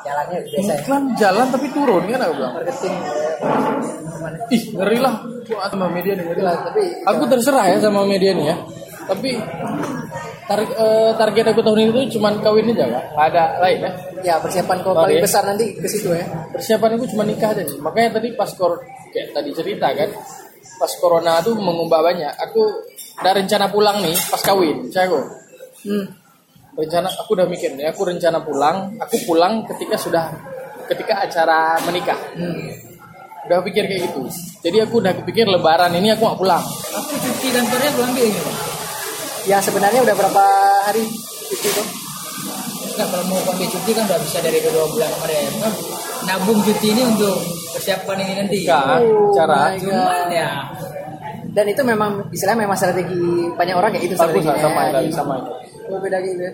[0.00, 0.76] Jalannya biasa ya.
[0.80, 2.52] Iklan jalan tapi turun kan aku bilang.
[2.56, 2.94] Marketing
[4.10, 4.36] gimana?
[4.52, 5.14] Ih ngeri lah.
[5.68, 6.54] Sama media nih ngeri lah.
[6.64, 8.56] Tapi Aku terserah ya sama media nih ya.
[9.10, 9.30] Tapi
[10.46, 13.04] tar- eh, target aku tahun ini tuh cuman kawin aja pak.
[13.16, 13.90] Ada lain ya.
[14.20, 16.24] ya persiapan kau paling besar nanti ke situ ya.
[16.52, 17.78] Persiapan aku cuma nikah aja sih.
[17.80, 18.80] Makanya tadi pas kor
[19.10, 20.10] kayak tadi cerita kan.
[20.80, 22.32] Pas corona tuh mengubah banyak.
[22.50, 22.62] Aku
[23.20, 24.88] ada rencana pulang nih pas kawin.
[24.88, 25.20] Saya aku.
[25.88, 26.04] Hmm.
[26.80, 30.32] Rencana aku udah mikir nih aku rencana pulang aku pulang ketika sudah
[30.86, 32.72] ketika acara menikah Hmm.
[33.44, 34.22] udah pikir kayak gitu
[34.60, 38.40] jadi aku udah kepikir lebaran ini aku mau pulang Aku cuti kantornya gue ambil ini
[38.40, 38.56] Pak.
[39.42, 40.44] Ya sebenarnya udah berapa
[40.84, 41.02] hari
[41.48, 41.86] itu tuh?
[42.90, 45.50] Enggak kalau mau ambil cuti kan udah bisa dari dua bulan kemarin.
[45.58, 45.72] Kan
[46.22, 47.36] nabung cuti ini untuk
[47.70, 48.58] persiapan ini nanti.
[48.62, 49.74] kan Oh cara.
[49.74, 50.50] Cuman ya
[51.50, 53.18] Dan itu memang istilahnya memang strategi
[53.50, 54.60] banyak orang kayak itu aku strateginya.
[54.60, 54.90] sama ya.
[55.10, 55.52] sama sama itu
[55.90, 56.52] Oh, beda gitu ya.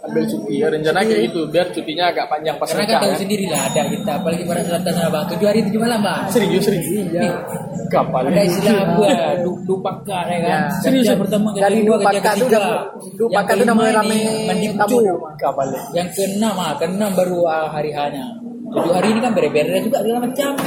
[0.00, 3.44] Ambil cuti ya rencana kayak gitu biar cutinya agak panjang pas karena kan tahu sendiri
[3.46, 6.20] lah ada kita apalagi para selatan sana bang tujuh hari tujuh malam bang.
[6.28, 7.32] serius serius Iya.
[7.88, 10.50] kapal Ada istilah apa ya, du, dupaka ya kan.
[10.50, 10.60] Ya.
[10.78, 12.58] Serius pertama Dari kedua, dupaka yang tuh ketiga.
[12.60, 12.84] udah-
[13.16, 14.66] dupaka Yang tuh udah mulai kelima rame ini mandi
[15.36, 18.24] kapal Yang keenam ah, keenam baru ah, hari hanya.
[18.68, 20.50] Tujuh hari ini kan bere-bere juga segala macam.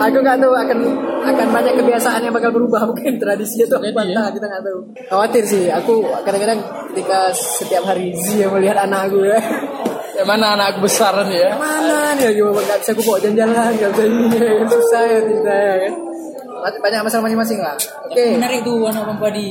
[0.00, 0.78] Aku nggak tahu akan
[1.20, 4.30] akan banyak kebiasaan yang bakal berubah mungkin tradisi itu Jadi, apa ya.
[4.32, 4.78] kita nggak tahu.
[5.10, 5.64] Khawatir sih.
[5.68, 6.60] Aku kadang-kadang
[6.94, 9.38] ketika setiap hari Zia melihat anak aku ya.
[10.16, 13.72] ya mana anak aku besar nih ya Mana nih lagi nggak bisa aku bawa jalan-jalan
[13.72, 14.52] nggak bisa ini ya.
[14.68, 15.92] susah ya tidak ya kan.
[16.60, 17.76] Banyak masalah masing-masing lah.
[18.04, 18.24] Oke.
[18.34, 19.50] Menarik tuh anak Bang Padi.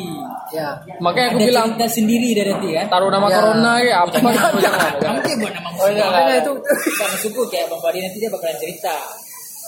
[0.50, 0.74] Ya.
[0.98, 2.90] makanya aku Ada bilang cerita sendiri dari nanti kan.
[2.90, 3.38] taruh nama Ya.
[3.38, 5.22] corona ya apa Jangan, jangan, jangan, jangan.
[5.22, 6.10] Kamu buat nama Oh, jangan.
[6.10, 6.52] Makanya itu
[6.92, 8.96] Karena suku kayak Bang Padi nanti dia bakalan cerita.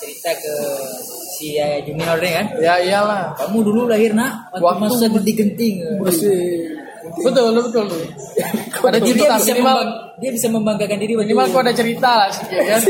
[0.02, 0.54] Cerita ke
[1.32, 2.46] si Yaya Junior nih kan.
[2.58, 5.76] ya iyalah Kamu dulu lahir nak waktu, Waktu- masa genting-genting.
[7.20, 7.86] Betul betul
[8.82, 9.78] ada cerita dia bisa, minimal
[10.18, 12.82] dia bisa membanggakan diri waktu, minimal kau ada cerita lah sedikit kan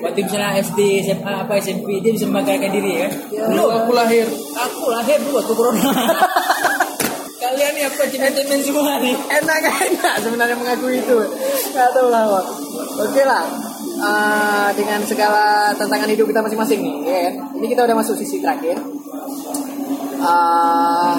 [0.00, 3.10] waktu misalnya SD, SMA, apa SMP dia bisa membanggakan diri kan.
[3.52, 5.82] dulu aku lahir Aku lahir dulu waktu corona.
[7.40, 9.16] Kalian nih apa cemen-cemen semua nih.
[9.16, 11.18] enak enak sebenarnya mengakui itu
[11.72, 12.24] nggak tahu lah
[13.00, 13.44] oke lah
[14.00, 17.34] Eh, dengan segala tantangan hidup kita masing-masing nih ya kan?
[17.60, 18.80] ini kita udah masuk sisi terakhir
[20.20, 21.14] Eh,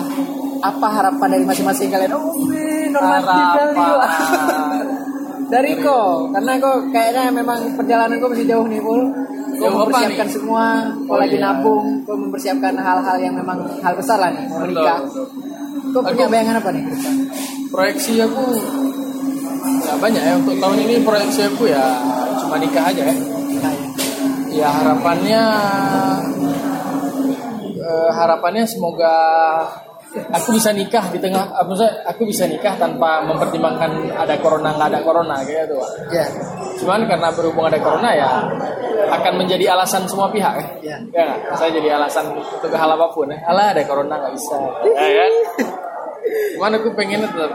[0.62, 2.12] apa harapan dari masing-masing kalian?
[2.12, 2.34] Oh
[2.88, 3.45] normatif
[5.51, 9.01] dari kok karena kok kayaknya memang perjalanan kok masih jauh nih Pul.
[9.51, 10.34] Kau Jauh mempersiapkan nih?
[10.34, 10.66] semua
[11.03, 11.43] kau Oh, lagi iya.
[11.45, 14.97] nabung kau mempersiapkan hal-hal yang memang hal besar lah nih mau menikah.
[15.91, 16.84] kau punya Aku- bayangan apa nih?
[17.68, 18.43] Proyeksi aku
[19.62, 20.34] nggak banyak ya.
[20.36, 21.84] Untuk tahun ini proyeksi aku ya
[22.38, 23.16] cuma nikah aja ya.
[23.59, 23.88] Nah, ya.
[24.49, 25.41] ya harapannya
[27.78, 29.16] eh, harapannya semoga
[30.12, 34.89] aku bisa nikah di tengah eh, maksudnya aku bisa nikah tanpa mempertimbangkan ada corona nggak
[34.91, 35.89] ada corona kayak gitu Pak.
[36.12, 36.26] Ya,
[36.84, 38.30] cuman karena berhubung ada corona ya
[39.12, 40.97] akan menjadi alasan semua pihak ya ya.
[41.12, 41.39] ya nggak?
[41.59, 44.55] saya jadi alasan untuk hal apa pun ya alah ada corona nggak bisa
[44.88, 45.34] ya kan
[46.55, 47.51] cuman aku pengen tetap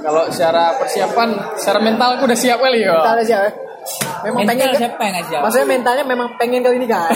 [0.00, 3.69] kalau secara persiapan secara mental aku udah siap kali ya Mentalnya siapa?
[4.24, 4.80] Memang Mental pengen kan?
[4.80, 5.40] siapa yang ngajak?
[5.40, 7.10] Maksudnya mentalnya memang pengen kali ini kan?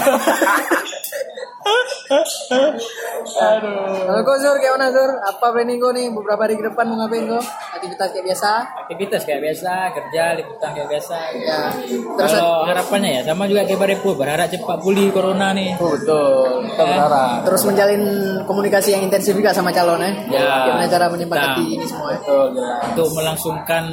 [3.34, 5.08] aduh Kalau kau Zur, kayak mana Zur?
[5.16, 7.40] Apa planning kau nih beberapa hari ke depan mau ngapain kau?
[7.72, 8.50] Aktivitas kayak biasa?
[8.84, 11.16] Aktivitas kayak biasa, kerja, liputan kayak biasa.
[11.40, 11.60] Ya.
[11.72, 15.72] Terus Kalau harapannya ya sama juga kayak Barepo, berharap cepat pulih corona nih.
[15.80, 18.02] Oh, betul kita berharap terus menjalin
[18.44, 20.10] komunikasi yang intensif juga sama calon ya?
[20.28, 20.48] Ya.
[20.68, 21.74] Gimana cara menyempakati Nah.
[21.80, 22.18] ini semua ya?
[22.20, 23.84] betul jelas untuk melangsungkan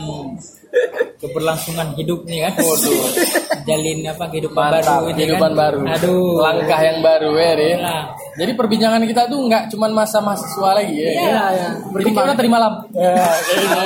[1.18, 2.54] keberlangsungan hidup nih kan.
[3.62, 5.60] Jalin apa kehidupan mantap baru ini kehidupan kan.
[5.60, 6.34] baru Aduh.
[6.42, 7.78] langkah yang baru ya Rin.
[7.78, 8.04] Nah,
[8.34, 11.68] jadi perbincangan kita tuh nggak cuman masa mahasiswa lagi ya Iya, ya.
[11.94, 13.16] jadi kita terima malam ya,
[13.48, 13.80] gitu.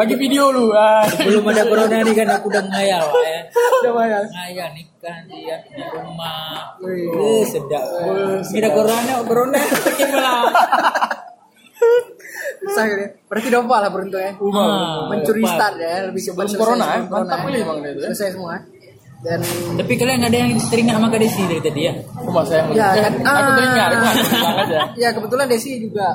[0.00, 1.04] bagi video lu ah.
[1.04, 3.40] belum ada corona nih kan aku udah ngayal ya.
[3.84, 4.18] Coba ya.
[4.24, 6.72] Ngayal nikah dia punya rumah.
[6.80, 7.44] Wih.
[7.44, 7.84] Sedap.
[8.48, 9.60] Ada corona, corona
[9.98, 10.32] gimana?
[12.62, 13.10] Susah gitu ya.
[13.26, 14.32] Berarti dompa lah beruntungnya.
[14.32, 15.52] Ah, Mencuri dompa.
[15.52, 17.00] start ya, lebih cepat Sebelum selesai corona, ya.
[17.04, 17.58] Mantap ya.
[17.60, 18.00] emang dia itu.
[18.06, 18.54] Selesai semua.
[19.22, 19.38] Dan
[19.78, 21.94] Tapi kalian ada yang teringat sama Kak Desi dari tadi ya?
[22.18, 23.12] Cuma saya Ya, eh, kan.
[23.20, 23.54] aku Ah.
[23.54, 24.06] teringat aku
[24.58, 26.06] aja ya kebetulan Desi juga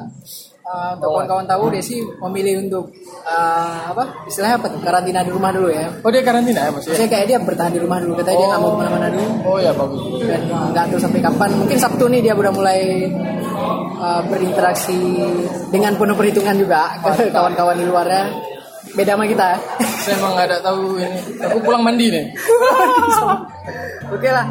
[0.68, 2.92] uh, untuk kawan-kawan tahu Desi memilih untuk
[3.24, 6.94] uh, apa istilahnya apa tuh karantina di rumah dulu ya Oh dia karantina ya maksudnya?
[7.00, 9.58] Maksudnya kayak dia bertahan di rumah dulu katanya dia nggak mau ke mana-mana dulu Oh
[9.58, 10.02] ya bagus.
[10.28, 12.80] dan nggak tahu sampai kapan mungkin Sabtu nih dia udah mulai
[13.98, 15.00] uh, berinteraksi
[15.72, 18.24] dengan penuh perhitungan juga ke kawan-kawan di luarnya
[18.96, 19.60] beda sama kita ya.
[20.02, 21.20] Saya emang nggak ada tahu ini.
[21.44, 22.26] Aku pulang mandi nih.
[24.16, 24.48] oke lah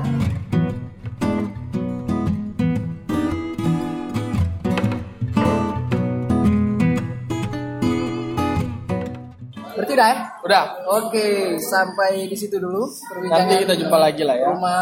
[9.97, 10.64] udah ya Udah.
[10.86, 11.26] oke
[11.59, 14.47] sampai di situ dulu perbincangan Nanti kita jumpa lagi lah ya.
[14.49, 14.80] rumah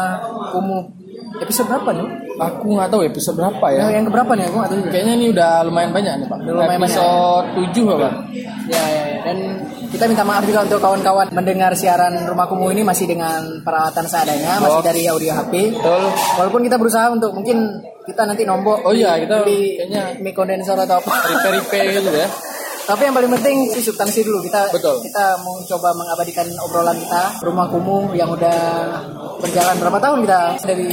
[0.51, 0.83] kumuh
[1.37, 3.79] episode berapa nih Aku nggak tahu episode berapa ya.
[3.81, 6.37] yang, yang keberapa nih aku nggak tahu juga Kayaknya ini udah lumayan banyak nih pak.
[6.37, 6.91] Udah lumayan banyak.
[6.91, 8.09] episode 7 apa?
[8.67, 9.17] Ya, ya, ya.
[9.23, 9.37] Dan
[9.87, 14.59] kita minta maaf juga untuk kawan-kawan mendengar siaran Rumah Kumuh ini masih dengan peralatan seadanya,
[14.59, 15.53] masih dari audio HP.
[15.73, 16.03] Betul.
[16.35, 17.57] Walaupun kita berusaha untuk mungkin
[18.03, 21.11] kita nanti nombok Oh iya, kita beli kayaknya- mic condenser atau apa.
[21.31, 22.27] Repair-repair gitu ya.
[22.85, 24.45] Tapi yang paling penting sih substansi dulu.
[24.45, 25.01] Kita Betul.
[25.01, 28.59] kita mau coba mengabadikan obrolan kita Rumah Kumuh yang udah
[29.41, 30.89] berjalan berapa tahun kita dari,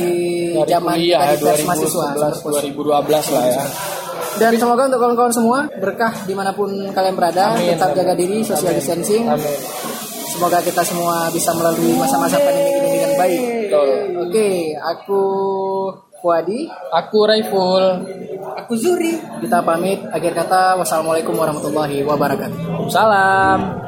[0.57, 2.07] Dari zaman kuliah ya, kita di mahasiswa.
[2.17, 3.65] 2011 2012 lah ya.
[4.33, 7.99] Dan semoga untuk kawan-kawan semua berkah di mana pun kalian berada, Amin, tetap amin.
[8.01, 9.29] jaga diri, social distancing.
[9.29, 9.61] Amin.
[10.33, 13.43] Semoga kita semua bisa melalui masa-masa pandemi ini dengan baik.
[13.69, 13.89] Betul.
[14.25, 14.49] Oke,
[14.81, 15.23] aku
[16.23, 17.83] Fuadi, Aku Raiful.
[18.55, 19.19] aku Zuri.
[19.43, 20.07] Kita pamit.
[20.15, 22.87] Akhir kata, wassalamualaikum warahmatullahi wabarakatuh.
[22.87, 23.83] Salam.